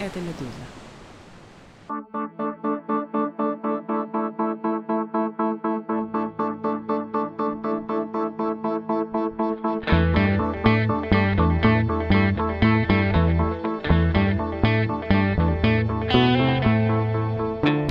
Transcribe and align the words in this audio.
это 0.00 0.18
«Медуза». 0.20 0.89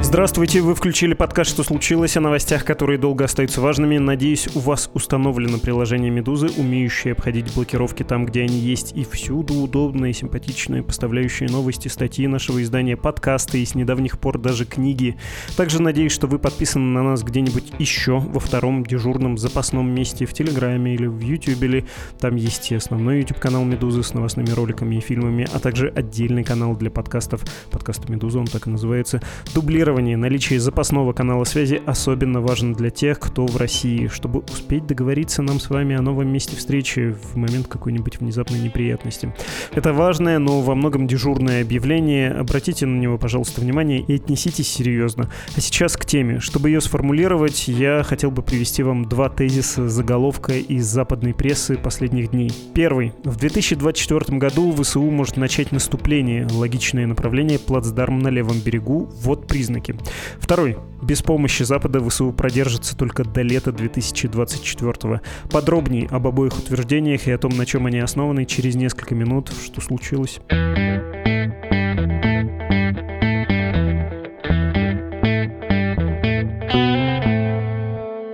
Здравствуйте, 0.09 0.61
вы 0.61 0.73
включили 0.73 1.13
подкаст 1.13 1.51
«Что 1.51 1.61
случилось?» 1.61 2.17
о 2.17 2.19
новостях, 2.19 2.65
которые 2.65 2.97
долго 2.97 3.25
остаются 3.25 3.61
важными. 3.61 3.99
Надеюсь, 3.99 4.49
у 4.55 4.59
вас 4.59 4.89
установлено 4.95 5.59
приложение 5.59 6.09
«Медузы», 6.09 6.47
умеющее 6.57 7.11
обходить 7.11 7.53
блокировки 7.53 8.01
там, 8.01 8.25
где 8.25 8.41
они 8.41 8.57
есть, 8.57 8.91
и 8.97 9.03
всюду 9.03 9.53
удобные, 9.53 10.13
симпатичные, 10.13 10.81
поставляющие 10.81 11.47
новости, 11.47 11.89
статьи 11.89 12.25
нашего 12.25 12.63
издания, 12.63 12.97
подкасты 12.97 13.61
и 13.61 13.65
с 13.65 13.75
недавних 13.75 14.17
пор 14.17 14.39
даже 14.39 14.65
книги. 14.65 15.15
Также 15.55 15.79
надеюсь, 15.79 16.11
что 16.11 16.25
вы 16.25 16.39
подписаны 16.39 16.85
на 16.85 17.03
нас 17.03 17.21
где-нибудь 17.21 17.73
еще 17.77 18.17
во 18.17 18.39
втором 18.39 18.83
дежурном 18.83 19.37
запасном 19.37 19.93
месте 19.93 20.25
в 20.25 20.33
Телеграме 20.33 20.95
или 20.95 21.05
в 21.05 21.19
Ютубе, 21.19 21.67
или 21.67 21.85
там 22.19 22.35
есть 22.35 22.71
и 22.71 22.75
основной 22.75 23.19
YouTube-канал 23.19 23.63
«Медузы» 23.63 24.01
с 24.01 24.15
новостными 24.15 24.49
роликами 24.49 24.95
и 24.95 25.01
фильмами, 25.01 25.47
а 25.53 25.59
также 25.59 25.89
отдельный 25.89 26.43
канал 26.43 26.75
для 26.75 26.89
подкастов, 26.89 27.43
подкаст 27.69 28.09
«Медуза», 28.09 28.39
он 28.39 28.47
так 28.47 28.65
и 28.65 28.71
называется, 28.71 29.21
дублирование 29.53 29.98
планировании 29.99 30.15
наличие 30.15 30.59
запасного 30.59 31.11
канала 31.11 31.43
связи 31.43 31.81
особенно 31.85 32.39
важно 32.39 32.73
для 32.73 32.89
тех, 32.89 33.19
кто 33.19 33.45
в 33.45 33.57
России, 33.57 34.07
чтобы 34.07 34.39
успеть 34.39 34.87
договориться 34.87 35.41
нам 35.41 35.59
с 35.59 35.69
вами 35.69 35.95
о 35.95 36.01
новом 36.01 36.31
месте 36.31 36.55
встречи 36.55 37.11
в 37.11 37.35
момент 37.35 37.67
какой-нибудь 37.67 38.19
внезапной 38.19 38.59
неприятности. 38.59 39.33
Это 39.73 39.91
важное, 39.91 40.39
но 40.39 40.61
во 40.61 40.75
многом 40.75 41.05
дежурное 41.05 41.61
объявление. 41.63 42.31
Обратите 42.31 42.85
на 42.85 42.97
него, 42.97 43.17
пожалуйста, 43.17 43.59
внимание 43.59 43.99
и 43.99 44.15
отнеситесь 44.15 44.69
серьезно. 44.69 45.29
А 45.55 45.59
сейчас 45.59 45.97
к 45.97 46.05
теме. 46.05 46.39
Чтобы 46.39 46.69
ее 46.69 46.79
сформулировать, 46.79 47.67
я 47.67 48.03
хотел 48.03 48.31
бы 48.31 48.41
привести 48.41 48.83
вам 48.83 49.05
два 49.05 49.29
тезиса 49.29 49.89
заголовка 49.89 50.53
из 50.53 50.85
западной 50.85 51.33
прессы 51.33 51.75
последних 51.75 52.31
дней. 52.31 52.51
Первый. 52.73 53.11
В 53.25 53.35
2024 53.35 54.37
году 54.37 54.71
ВСУ 54.71 55.01
может 55.01 55.35
начать 55.35 55.73
наступление. 55.73 56.47
Логичное 56.49 57.05
направление 57.05 57.59
плацдарм 57.59 58.19
на 58.19 58.29
левом 58.29 58.59
берегу. 58.59 59.09
Вот 59.23 59.47
признаки 59.47 59.88
риски. 59.89 60.13
Второй. 60.39 60.77
Без 61.01 61.21
помощи 61.21 61.63
Запада 61.63 62.07
ВСУ 62.07 62.31
продержится 62.31 62.97
только 62.97 63.23
до 63.23 63.41
лета 63.41 63.71
2024 63.71 65.21
Подробнее 65.49 66.07
об 66.09 66.27
обоих 66.27 66.57
утверждениях 66.57 67.27
и 67.27 67.31
о 67.31 67.37
том, 67.37 67.55
на 67.55 67.65
чем 67.65 67.85
они 67.85 67.99
основаны, 67.99 68.45
через 68.45 68.75
несколько 68.75 69.15
минут. 69.15 69.51
Что 69.63 69.81
случилось? 69.81 70.39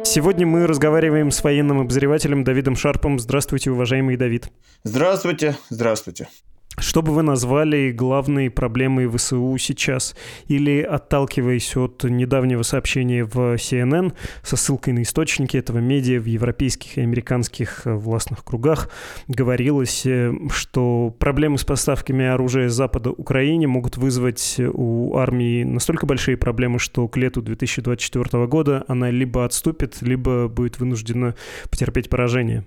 Сегодня 0.04 0.48
мы 0.48 0.66
разговариваем 0.66 1.30
с 1.30 1.44
военным 1.44 1.82
обозревателем 1.82 2.46
Давидом 2.46 2.78
Шарпом. 2.78 3.20
Здравствуйте, 3.20 3.72
уважаемый 3.72 4.16
Давид. 4.16 4.50
Здравствуйте, 4.84 5.58
здравствуйте. 5.70 6.30
Что 6.78 7.02
бы 7.02 7.14
вы 7.14 7.22
назвали 7.24 7.92
главной 7.92 8.50
проблемой 8.50 9.08
ВСУ 9.08 9.58
сейчас? 9.58 10.16
Или, 10.48 10.82
отталкиваясь 10.82 11.76
от 11.78 12.04
недавнего 12.04 12.64
сообщения 12.64 13.24
в 13.24 13.56
CNN 13.56 14.14
со 14.44 14.58
ссылкой 14.58 14.94
на 14.94 15.04
источники 15.04 15.56
этого 15.56 15.80
медиа 15.80 16.20
в 16.20 16.26
европейских 16.26 16.98
и 16.98 17.02
американских 17.02 17.86
э, 17.86 17.94
властных 17.94 18.44
кругах, 18.44 18.90
говорилось, 19.28 20.06
э, 20.06 20.34
что 20.52 21.16
проблемы 21.18 21.58
с 21.58 21.64
поставками 21.64 22.26
оружия 22.26 22.68
Запада 22.68 23.12
Украине 23.12 23.68
могут 23.68 23.96
вызвать 23.96 24.60
у 24.60 25.16
армии 25.16 25.64
настолько 25.64 26.06
большие 26.06 26.36
проблемы, 26.36 26.80
что 26.80 27.08
к 27.08 27.16
лету 27.16 27.42
2024 27.42 28.48
года 28.48 28.84
она 28.88 29.10
либо 29.12 29.46
отступит, 29.46 30.02
либо 30.02 30.50
будет 30.50 30.80
вынуждена 30.80 31.36
потерпеть 31.70 32.10
поражение. 32.10 32.66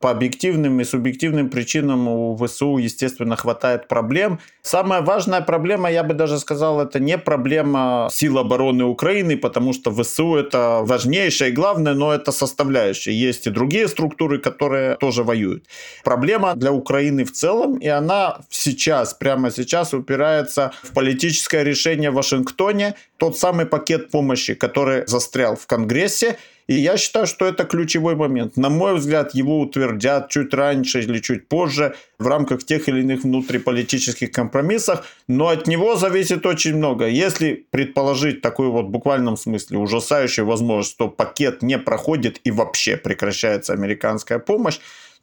По 0.00 0.10
объективным 0.10 0.80
и 0.80 0.84
субъективным 0.84 1.50
причинам 1.50 2.08
у 2.08 2.36
ВСУ, 2.36 2.78
естественно, 2.78 3.36
хватает 3.36 3.88
проблем. 3.88 4.40
Самая 4.62 5.02
важная 5.02 5.40
проблема, 5.40 5.90
я 5.90 6.02
бы 6.02 6.14
даже 6.14 6.38
сказал, 6.38 6.80
это 6.80 6.98
не 6.98 7.16
проблема 7.16 8.08
сил 8.12 8.38
обороны 8.38 8.84
Украины, 8.84 9.36
потому 9.36 9.72
что 9.72 9.92
ВСУ 9.92 10.34
это 10.34 10.80
важнейшая 10.82 11.50
и 11.50 11.52
главное, 11.52 11.94
но 11.94 12.12
это 12.12 12.32
составляющая. 12.32 13.12
Есть 13.12 13.46
и 13.46 13.50
другие 13.50 13.88
структуры, 13.88 14.38
которые 14.38 14.96
тоже 14.96 15.22
воюют. 15.22 15.64
Проблема 16.04 16.54
для 16.54 16.72
Украины 16.72 17.24
в 17.24 17.32
целом, 17.32 17.78
и 17.78 17.88
она 17.88 18.40
сейчас, 18.50 19.14
прямо 19.14 19.50
сейчас 19.50 19.94
упирается 19.94 20.72
в 20.82 20.92
политическое 20.92 21.62
решение 21.62 22.10
в 22.10 22.14
Вашингтоне, 22.14 22.94
тот 23.16 23.38
самый 23.38 23.66
пакет 23.66 24.10
помощи, 24.10 24.54
который 24.54 25.06
застрял 25.06 25.54
в 25.56 25.66
Конгрессе, 25.66 26.36
и 26.68 26.74
я 26.74 26.98
считаю, 26.98 27.26
что 27.26 27.46
это 27.46 27.64
ключевой 27.64 28.14
момент. 28.14 28.58
На 28.58 28.68
мой 28.68 28.94
взгляд, 28.94 29.34
его 29.34 29.58
утвердят 29.58 30.28
чуть 30.28 30.52
раньше 30.52 31.00
или 31.00 31.18
чуть 31.18 31.48
позже 31.48 31.96
в 32.18 32.26
рамках 32.26 32.62
тех 32.62 32.88
или 32.88 33.00
иных 33.00 33.24
внутриполитических 33.24 34.30
компромиссов, 34.30 35.06
но 35.28 35.48
от 35.48 35.66
него 35.66 35.96
зависит 35.96 36.44
очень 36.44 36.76
много. 36.76 37.08
Если 37.08 37.66
предположить 37.70 38.42
такую 38.42 38.70
вот 38.70 38.86
в 38.86 38.90
буквальном 38.90 39.38
смысле 39.38 39.78
ужасающую 39.78 40.44
возможность, 40.44 40.90
что 40.90 41.08
пакет 41.08 41.62
не 41.62 41.78
проходит 41.78 42.38
и 42.44 42.50
вообще 42.50 42.98
прекращается 42.98 43.72
американская 43.72 44.38
помощь, 44.38 44.78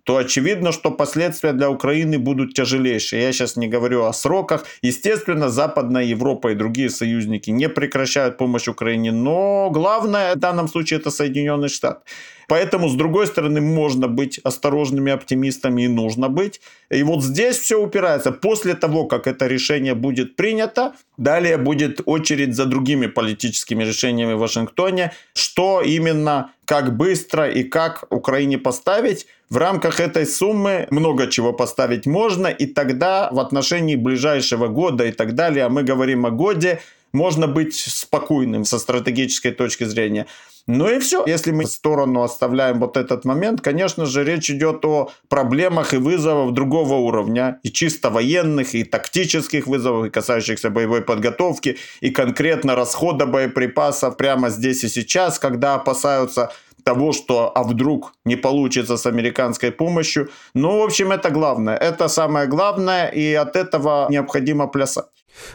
то 0.06 0.18
очевидно, 0.18 0.72
что 0.72 0.92
последствия 0.92 1.52
для 1.52 1.70
Украины 1.70 2.20
будут 2.20 2.54
тяжелейшие. 2.54 3.24
Я 3.24 3.34
сейчас 3.34 3.56
не 3.56 3.68
говорю 3.68 4.04
о 4.04 4.14
сроках. 4.14 4.66
Естественно, 4.84 5.50
Западная 5.50 6.04
Европа 6.04 6.52
и 6.52 6.56
другие 6.56 6.90
союзники 6.90 7.50
не 7.50 7.68
прекращают 7.70 8.38
помощь 8.38 8.68
Украине, 8.68 9.12
но 9.12 9.72
главное 9.72 10.36
в 10.36 10.40
данном 10.40 10.68
случае 10.68 11.00
это 11.00 11.10
Соединенный 11.10 11.70
Штат. 11.70 12.04
Поэтому, 12.48 12.90
с 12.90 12.96
другой 12.96 13.28
стороны, 13.28 13.62
можно 13.62 14.08
быть 14.08 14.40
осторожными 14.40 15.12
оптимистами 15.12 15.84
и 15.84 15.88
нужно 15.88 16.30
быть. 16.30 16.62
И 16.90 17.04
вот 17.04 17.24
здесь 17.24 17.58
все 17.58 17.82
упирается. 17.82 18.32
После 18.32 18.74
того, 18.76 19.06
как 19.06 19.28
это 19.28 19.48
решение 19.48 19.96
будет 19.96 20.36
принято, 20.36 20.94
далее 21.18 21.58
будет 21.58 22.02
очередь 22.06 22.56
за 22.56 22.66
другими 22.66 23.08
политическими 23.08 23.84
решениями 23.84 24.34
в 24.34 24.40
Вашингтоне, 24.40 25.12
что 25.34 25.82
именно, 25.82 26.52
как 26.66 26.96
быстро 26.96 27.50
и 27.50 27.64
как 27.64 28.06
Украине 28.10 28.58
поставить. 28.58 29.28
В 29.50 29.58
рамках 29.58 30.00
этой 30.00 30.26
суммы 30.26 30.88
много 30.90 31.28
чего 31.28 31.54
поставить 31.54 32.08
можно, 32.08 32.48
и 32.48 32.66
тогда 32.66 33.30
в 33.32 33.40
отношении 33.40 33.96
ближайшего 33.96 34.68
года 34.68 35.06
и 35.06 35.12
так 35.12 35.36
далее, 35.36 35.66
а 35.66 35.70
мы 35.70 35.84
говорим 35.84 36.26
о 36.26 36.32
годе, 36.32 36.80
можно 37.16 37.48
быть 37.48 37.76
спокойным 37.76 38.66
со 38.66 38.78
стратегической 38.78 39.52
точки 39.52 39.86
зрения. 39.86 40.28
Ну 40.68 40.90
и 40.90 41.00
все. 41.00 41.24
Если 41.28 41.52
мы 41.52 41.66
в 41.66 41.72
сторону 41.72 42.24
оставляем 42.24 42.80
вот 42.80 42.98
этот 42.98 43.24
момент, 43.24 43.62
конечно 43.62 44.06
же, 44.06 44.24
речь 44.24 44.50
идет 44.50 44.84
о 44.86 45.12
проблемах 45.30 45.94
и 45.94 45.98
вызовах 45.98 46.54
другого 46.54 46.96
уровня, 46.96 47.60
и 47.64 47.72
чисто 47.72 48.10
военных, 48.10 48.74
и 48.74 48.84
тактических 48.84 49.68
вызовов, 49.68 50.08
и 50.08 50.10
касающихся 50.10 50.70
боевой 50.72 51.02
подготовки, 51.02 51.78
и 52.02 52.10
конкретно 52.10 52.76
расхода 52.76 53.28
боеприпасов 53.28 54.18
прямо 54.18 54.50
здесь 54.50 54.84
и 54.84 54.90
сейчас, 54.90 55.38
когда 55.38 55.76
опасаются 55.76 56.52
того, 56.84 57.14
что 57.14 57.52
а 57.56 57.64
вдруг 57.64 58.14
не 58.26 58.36
получится 58.36 58.98
с 58.98 59.06
американской 59.06 59.72
помощью. 59.72 60.30
Ну, 60.54 60.80
в 60.80 60.84
общем, 60.84 61.12
это 61.12 61.30
главное. 61.30 61.76
Это 61.78 62.08
самое 62.08 62.48
главное, 62.48 63.08
и 63.08 63.34
от 63.34 63.56
этого 63.56 64.08
необходимо 64.10 64.68
плясать. 64.68 65.06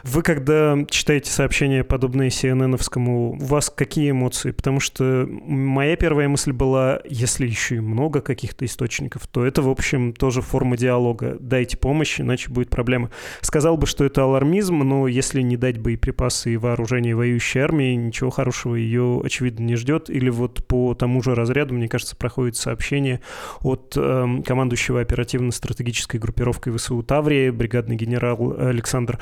Вы, 0.03 0.23
когда 0.23 0.77
читаете 0.89 1.31
сообщения, 1.31 1.85
подобные 1.85 2.31
CNN-овскому, 2.31 3.31
у 3.31 3.45
вас 3.45 3.71
какие 3.71 4.11
эмоции? 4.11 4.51
Потому 4.51 4.81
что 4.81 5.27
моя 5.29 5.97
первая 5.97 6.29
мысль 6.29 6.53
была, 6.53 7.01
если 7.09 7.47
еще 7.47 7.77
и 7.77 7.81
много 7.81 8.21
каких-то 8.21 8.65
источников, 8.65 9.27
то 9.27 9.45
это, 9.45 9.63
в 9.63 9.69
общем, 9.69 10.13
тоже 10.13 10.43
форма 10.43 10.77
диалога. 10.77 11.37
Дайте 11.41 11.77
помощь, 11.77 12.21
иначе 12.21 12.51
будет 12.51 12.71
проблема. 12.71 13.11
Сказал 13.41 13.77
бы, 13.77 13.87
что 13.87 14.05
это 14.05 14.23
алармизм, 14.23 14.79
но 14.79 15.09
если 15.09 15.43
не 15.43 15.57
дать 15.57 15.79
боеприпасы 15.79 16.55
и 16.55 16.57
вооружение 16.57 17.15
воюющей 17.15 17.61
армии, 17.61 17.95
ничего 17.95 18.31
хорошего 18.31 18.75
ее, 18.75 19.21
очевидно, 19.25 19.65
не 19.65 19.77
ждет. 19.77 20.11
Или 20.11 20.31
вот 20.31 20.67
по 20.67 20.95
тому 20.95 21.23
же 21.23 21.35
разряду, 21.35 21.75
мне 21.75 21.89
кажется, 21.89 22.17
проходит 22.17 22.57
сообщение 22.57 23.21
от 23.61 23.95
э, 23.97 24.43
командующего 24.45 25.01
оперативно-стратегической 25.01 26.21
группировкой 26.21 26.73
ВСУ 26.77 27.03
Таврии, 27.03 27.51
бригадный 27.51 27.97
генерал 27.97 28.55
Александр 28.59 29.19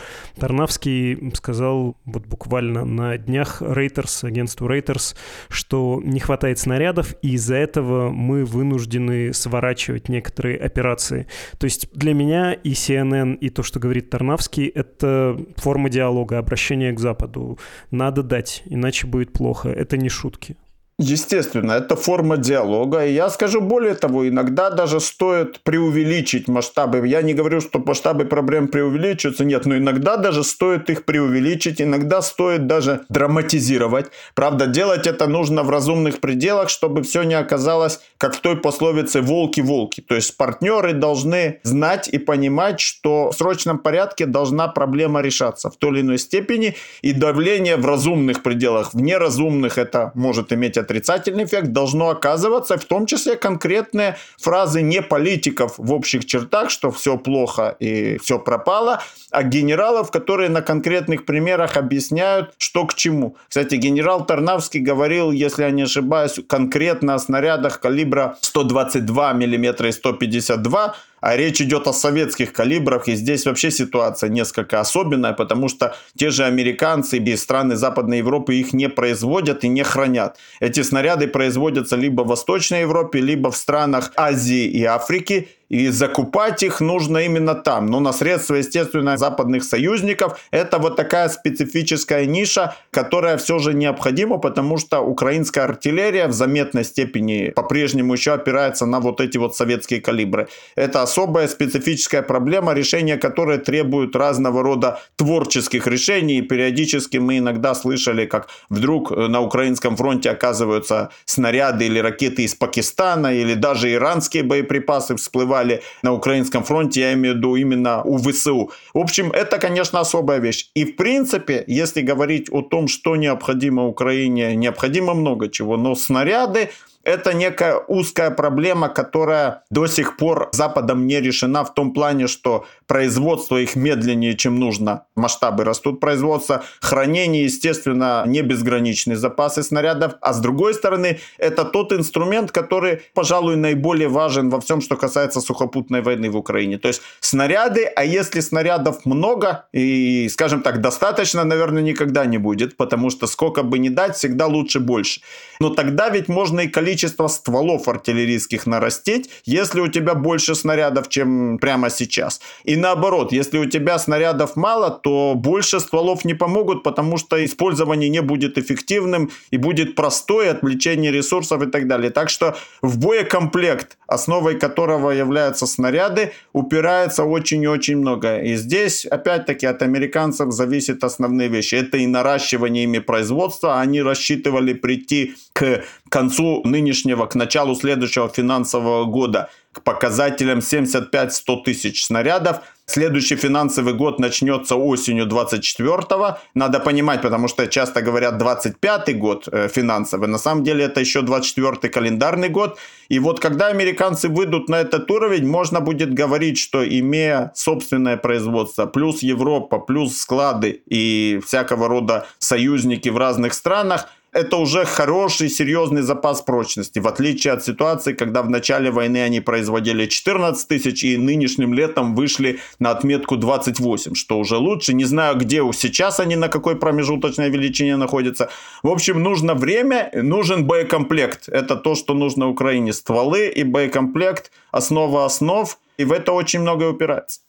Тарнавский 0.49 1.31
сказал 1.35 1.99
вот 2.06 2.25
буквально 2.25 2.87
на 2.87 3.19
днях 3.19 3.61
Reuters, 3.61 4.27
агентству 4.27 4.67
Reuters, 4.67 5.15
что 5.50 6.00
не 6.03 6.21
хватает 6.21 6.59
снарядов, 6.59 7.15
и 7.21 7.33
из-за 7.35 7.56
этого 7.56 8.09
мы 8.09 8.47
вынуждены 8.47 9.35
сворачивать 9.35 10.09
некоторые 10.09 10.56
операции. 10.56 11.27
То 11.59 11.65
есть 11.67 11.91
для 11.93 12.15
меня 12.15 12.55
и 12.55 12.71
CNN, 12.71 13.37
и 13.37 13.50
то, 13.50 13.62
что 13.62 13.79
говорит 13.79 14.09
Тарнавский, 14.09 14.69
это 14.69 15.39
форма 15.56 15.91
диалога, 15.91 16.39
обращение 16.39 16.93
к 16.93 16.99
Западу. 16.99 17.59
Надо 17.91 18.23
дать, 18.23 18.62
иначе 18.65 19.06
будет 19.06 19.35
плохо. 19.35 19.69
Это 19.69 19.99
не 19.99 20.09
шутки. 20.09 20.56
Естественно, 21.00 21.73
это 21.73 21.95
форма 21.95 22.37
диалога. 22.37 23.06
И 23.06 23.12
я 23.12 23.31
скажу 23.31 23.61
более 23.61 23.95
того, 23.95 24.27
иногда 24.29 24.69
даже 24.71 24.99
стоит 24.99 25.61
преувеличить 25.61 26.49
масштабы. 26.49 27.06
Я 27.06 27.23
не 27.23 27.35
говорю, 27.35 27.61
что 27.61 27.79
масштабы 27.79 28.25
проблем 28.25 28.67
преувеличиваются, 28.67 29.45
нет, 29.45 29.65
но 29.65 29.77
иногда 29.77 30.17
даже 30.17 30.43
стоит 30.43 30.91
их 30.91 31.05
преувеличить, 31.05 31.81
иногда 31.81 32.21
стоит 32.21 32.67
даже 32.67 33.03
драматизировать. 33.09 34.06
Правда, 34.35 34.67
делать 34.67 35.06
это 35.06 35.29
нужно 35.29 35.62
в 35.62 35.71
разумных 35.71 36.19
пределах, 36.19 36.69
чтобы 36.69 37.05
все 37.05 37.23
не 37.23 37.35
оказалось, 37.35 38.00
как 38.19 38.35
в 38.35 38.41
той 38.41 38.56
пословице 38.56 39.21
«волки-волки». 39.21 40.00
То 40.00 40.17
есть 40.17 40.37
партнеры 40.37 40.95
должны 40.95 41.61
знать 41.62 42.09
и 42.09 42.19
понимать, 42.19 42.81
что 42.81 43.31
в 43.31 43.37
срочном 43.37 43.79
порядке 43.79 44.27
должна 44.27 44.67
проблема 44.67 45.21
решаться 45.21 45.71
в 45.71 45.77
той 45.77 45.93
или 45.93 46.00
иной 46.00 46.19
степени, 46.19 46.75
и 47.03 47.12
давление 47.12 47.77
в 47.77 47.87
разумных 47.87 48.43
пределах, 48.43 48.95
в 48.95 49.00
неразумных 49.00 49.79
это 49.79 50.11
может 50.17 50.53
иметь 50.53 50.77
отрицательный 50.88 51.44
эффект, 51.44 51.69
должно 51.73 52.08
оказываться 52.08 52.79
в 52.79 52.85
том 52.85 53.05
числе 53.05 53.37
конкретные 53.37 54.17
фразы 54.40 54.81
не 54.81 55.02
политиков 55.02 55.75
в 55.76 55.93
общих 55.93 56.25
чертах, 56.25 56.70
что 56.70 56.90
все 56.90 57.19
плохо 57.19 57.76
и 57.79 58.19
все 58.23 58.38
пропало, 58.38 59.02
а 59.31 59.43
генералов, 59.43 60.11
которые 60.11 60.49
на 60.49 60.62
конкретных 60.62 61.26
примерах 61.26 61.76
объясняют, 61.76 62.55
что 62.56 62.87
к 62.87 62.94
чему. 62.94 63.37
Кстати, 63.49 63.75
генерал 63.75 64.25
Тарнавский 64.25 64.81
говорил, 64.81 65.31
если 65.31 65.64
я 65.64 65.70
не 65.70 65.82
ошибаюсь, 65.82 66.40
конкретно 66.49 67.14
о 67.14 67.19
снарядах 67.19 67.81
калибра 67.81 68.37
122 68.40 69.35
мм 69.35 69.87
и 69.87 69.93
152 69.93 70.96
а 71.20 71.37
речь 71.37 71.61
идет 71.61 71.87
о 71.87 71.93
советских 71.93 72.53
калибрах, 72.53 73.09
и 73.09 73.15
здесь 73.15 73.47
вообще 73.47 73.70
ситуация 73.70 74.31
несколько 74.31 74.81
особенная, 74.81 75.32
потому 75.32 75.69
что 75.69 75.97
те 76.17 76.31
же 76.31 76.44
американцы 76.44 77.19
и 77.19 77.37
страны 77.37 77.76
Западной 77.76 78.19
Европы 78.19 78.55
их 78.55 78.73
не 78.73 78.88
производят 78.88 79.65
и 79.65 79.69
не 79.69 79.82
хранят. 79.82 80.38
Эти 80.61 80.82
снаряды 80.82 81.29
производятся 81.29 81.97
либо 81.97 82.23
в 82.23 82.29
Восточной 82.29 82.81
Европе, 82.82 83.20
либо 83.20 83.50
в 83.50 83.56
странах 83.56 84.12
Азии 84.17 84.67
и 84.67 84.85
Африки, 84.85 85.49
и 85.69 85.88
закупать 85.88 86.62
их 86.62 86.81
нужно 86.81 87.19
именно 87.19 87.55
там. 87.55 87.87
Но 87.87 88.00
на 88.00 88.12
средства, 88.12 88.56
естественно, 88.56 89.17
западных 89.17 89.65
союзников 89.65 90.41
это 90.50 90.79
вот 90.79 90.97
такая 90.97 91.29
специфическая 91.29 92.26
ниша, 92.26 92.75
которая 92.91 93.37
все 93.37 93.59
же 93.59 93.75
необходима, 93.75 94.38
потому 94.38 94.79
что 94.79 95.00
украинская 95.00 95.65
артиллерия 95.65 96.26
в 96.26 96.32
заметной 96.32 96.85
степени 96.85 97.53
по-прежнему 97.55 98.15
еще 98.15 98.32
опирается 98.32 98.87
на 98.87 99.00
вот 99.00 99.20
эти 99.20 99.37
вот 99.37 99.55
советские 99.56 100.00
калибры. 100.00 100.49
Это 100.75 101.03
особая 101.03 101.49
специфическая 101.49 102.23
проблема, 102.23 102.73
решение 102.73 103.19
которой 103.19 103.59
требует 103.59 104.17
разного 104.17 104.62
рода 104.62 105.00
творческих 105.17 105.87
решений. 105.87 106.38
И 106.38 106.43
периодически 106.43 107.19
мы 107.19 107.38
иногда 107.38 107.75
слышали, 107.75 108.25
как 108.25 108.49
вдруг 108.71 109.11
на 109.11 109.41
украинском 109.41 109.97
фронте 109.97 110.31
оказываются 110.31 111.11
снаряды 111.26 111.87
или 111.87 111.99
ракеты 111.99 112.44
из 112.44 112.55
Пакистана, 112.55 113.35
или 113.35 113.55
даже 113.55 113.93
иранские 113.93 114.43
боеприпасы 114.43 115.17
всплывают 115.17 115.58
воевали 115.59 115.83
на 116.03 116.13
украинском 116.13 116.65
фронте, 116.65 117.01
я 117.01 117.13
имею 117.13 117.35
в 117.35 117.37
виду 117.39 117.57
именно 117.57 118.03
у 118.03 118.19
ВСУ. 118.19 118.71
В 118.95 118.99
общем, 118.99 119.31
это, 119.33 119.59
конечно, 119.59 120.01
особая 120.01 120.41
вещь. 120.41 120.71
И, 120.75 120.85
в 120.85 120.97
принципе, 120.97 121.65
если 121.67 122.03
говорить 122.03 122.49
о 122.51 122.63
том, 122.63 122.89
что 122.89 123.17
необходимо 123.17 123.87
Украине, 123.87 124.57
необходимо 124.57 125.15
много 125.15 125.49
чего, 125.49 125.77
но 125.77 125.95
снаряды 125.95 126.71
это 127.09 127.33
некая 127.33 127.79
узкая 127.89 128.31
проблема, 128.31 128.91
которая 128.91 129.63
до 129.71 129.87
сих 129.87 130.19
пор 130.19 130.51
Западом 130.53 131.07
не 131.07 131.21
решена 131.23 131.65
в 131.65 131.73
том 131.73 131.95
плане, 131.95 132.27
что 132.27 132.67
производство 132.87 133.57
их 133.57 133.77
медленнее, 133.77 134.37
чем 134.37 134.61
нужно. 134.61 135.05
Масштабы 135.17 135.65
растут 135.65 136.01
производства, 136.01 136.63
хранение, 136.81 137.45
естественно, 137.45 138.25
не 138.27 138.43
безграничные 138.43 139.17
запасы 139.17 139.63
снарядов. 139.63 140.17
А 140.21 140.35
с 140.35 140.41
другой 140.41 140.75
стороны, 140.75 141.19
это 141.39 141.65
тот 141.65 141.95
инструмент, 141.95 142.53
который, 142.53 143.01
пожалуй, 143.15 143.57
наиболее 143.57 144.09
важен 144.09 144.51
во 144.51 144.61
всем, 144.61 144.83
что 144.83 144.97
касается 144.97 145.41
сухопутной 145.41 146.03
войны 146.03 146.31
в 146.31 146.37
Украине. 146.37 146.77
То 146.77 146.89
есть 146.89 147.01
снаряды, 147.21 147.85
а 147.87 148.05
если 148.05 148.41
снарядов 148.41 149.07
много 149.07 149.65
и, 149.73 150.29
скажем 150.29 150.61
так, 150.61 150.83
достаточно, 150.83 151.45
наверное, 151.45 151.83
никогда 151.83 152.27
не 152.27 152.37
будет, 152.37 152.77
потому 152.77 153.09
что 153.09 153.27
сколько 153.27 153.63
бы 153.63 153.79
ни 153.79 153.89
дать, 153.89 154.17
всегда 154.17 154.47
лучше 154.47 154.79
больше. 154.79 155.23
Но 155.59 155.71
тогда 155.71 156.11
ведь 156.11 156.29
можно 156.29 156.61
и 156.61 156.69
количество 156.69 156.98
количество 156.99 157.29
стволов 157.29 157.87
артиллерийских 157.89 158.67
нарастить, 158.67 159.31
если 159.47 159.81
у 159.81 159.89
тебя 159.89 160.15
больше 160.15 160.55
снарядов, 160.55 161.09
чем 161.09 161.59
прямо 161.59 161.91
сейчас. 161.91 162.41
И 162.65 162.77
наоборот, 162.77 163.33
если 163.33 163.59
у 163.59 163.67
тебя 163.67 163.99
снарядов 163.99 164.56
мало, 164.56 164.91
то 164.91 165.35
больше 165.37 165.79
стволов 165.79 166.25
не 166.25 166.35
помогут, 166.35 166.83
потому 166.83 167.19
что 167.19 167.37
использование 167.45 168.11
не 168.11 168.21
будет 168.21 168.59
эффективным 168.59 169.31
и 169.53 169.59
будет 169.59 169.95
простое 169.95 170.50
отвлечение 170.50 171.12
ресурсов 171.12 171.62
и 171.62 171.67
так 171.67 171.87
далее. 171.87 172.11
Так 172.11 172.31
что 172.31 172.56
в 172.83 172.99
боекомплект, 172.99 173.97
основой 174.09 174.59
которого 174.59 175.11
являются 175.11 175.67
снаряды, 175.67 176.33
упирается 176.53 177.25
очень 177.25 177.63
и 177.63 177.69
очень 177.69 177.99
много. 177.99 178.39
И 178.39 178.57
здесь, 178.57 179.05
опять-таки, 179.05 179.67
от 179.67 179.83
американцев 179.83 180.51
зависят 180.51 181.05
основные 181.05 181.49
вещи. 181.49 181.77
Это 181.77 181.99
и 181.99 182.07
наращивание 182.07 182.85
ими 182.85 182.99
производства. 182.99 183.81
Они 183.81 184.03
рассчитывали 184.03 184.73
прийти 184.73 185.37
к 185.53 185.85
концу 186.09 186.63
нынешнего, 186.65 187.27
к 187.27 187.35
началу 187.35 187.75
следующего 187.75 188.29
финансового 188.29 189.05
года 189.05 189.51
к 189.79 189.83
показателям 189.85 190.59
75-100 190.59 191.65
тысяч 191.65 192.05
снарядов. 192.05 192.61
Следующий 192.87 193.37
финансовый 193.37 193.93
год 193.93 194.19
начнется 194.19 194.75
осенью 194.75 195.27
24-го. 195.27 196.39
Надо 196.55 196.81
понимать, 196.81 197.21
потому 197.21 197.47
что 197.49 197.67
часто 197.67 198.01
говорят 198.01 198.41
25-й 198.41 199.13
год 199.13 199.47
э, 199.53 199.69
финансовый. 199.69 200.27
На 200.27 200.39
самом 200.39 200.65
деле 200.65 200.87
это 200.87 201.01
еще 201.01 201.21
24-й 201.21 201.91
календарный 201.91 202.49
год. 202.49 202.79
И 203.11 203.19
вот 203.19 203.41
когда 203.41 203.67
американцы 203.67 204.29
выйдут 204.29 204.71
на 204.71 204.77
этот 204.77 205.11
уровень, 205.11 205.47
можно 205.47 205.81
будет 205.81 206.15
говорить, 206.15 206.59
что 206.59 206.83
имея 206.83 207.53
собственное 207.55 208.17
производство, 208.17 208.87
плюс 208.87 209.23
Европа, 209.23 209.79
плюс 209.79 210.17
склады 210.17 210.83
и 210.87 211.41
всякого 211.47 211.89
рода 211.89 212.27
союзники 212.39 213.11
в 213.11 213.19
разных 213.19 213.53
странах, 213.53 214.07
это 214.33 214.57
уже 214.57 214.85
хороший, 214.85 215.49
серьезный 215.49 216.03
запас 216.03 216.43
прочности, 216.43 216.99
в 216.99 217.09
отличие 217.09 217.55
от 217.55 217.65
ситуации, 217.65 218.13
когда 218.13 218.43
в 218.43 218.51
начале 218.51 218.91
войны 218.91 219.19
они 219.19 219.41
производили 219.41 220.07
14 220.07 220.69
тысяч 220.69 221.05
и 221.05 221.17
нынешним 221.17 221.75
летом 221.75 222.15
вышли 222.15 222.61
на 222.79 222.91
отметку 222.91 223.37
28, 223.37 224.15
что 224.15 224.39
уже 224.39 224.57
лучше. 224.57 224.95
Не 224.95 225.05
знаю, 225.05 225.37
где 225.37 225.63
сейчас 225.73 226.21
они, 226.21 226.37
на 226.37 226.49
какой 226.49 226.77
промежуточной 226.77 227.51
величине 227.51 227.97
находятся. 227.97 228.51
В 228.83 228.89
общем, 228.89 229.23
нужно 229.23 229.55
время, 229.55 230.11
нужен 230.15 230.67
боекомплект. 230.67 231.49
Это 231.49 231.77
то, 231.77 231.95
что 231.95 232.15
нужно 232.15 232.49
Украине. 232.49 232.93
Стволы 232.93 233.49
и 233.49 233.65
боекомплект, 233.65 234.51
основа 234.71 235.25
основ, 235.25 235.79
и 235.97 236.05
в 236.05 236.13
это 236.13 236.33
очень 236.33 236.61
многое 236.61 236.91
упирается. 236.91 237.41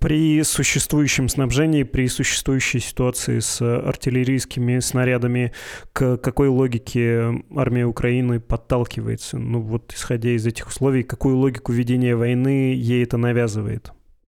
При 0.00 0.42
существующем 0.42 1.28
снабжении, 1.28 1.82
при 1.82 2.08
существующей 2.08 2.80
ситуации 2.80 3.38
с 3.38 3.60
артиллерийскими 3.60 4.80
снарядами, 4.80 5.52
к 5.92 6.16
какой 6.18 6.48
логике 6.48 7.42
армия 7.54 7.86
Украины 7.86 8.38
подталкивается? 8.40 9.38
Ну 9.38 9.60
вот, 9.60 9.92
исходя 9.92 10.30
из 10.30 10.46
этих 10.46 10.68
условий, 10.68 11.02
какую 11.02 11.36
логику 11.36 11.72
ведения 11.72 12.14
войны 12.14 12.74
ей 12.74 13.04
это 13.04 13.16
навязывает? 13.16 13.92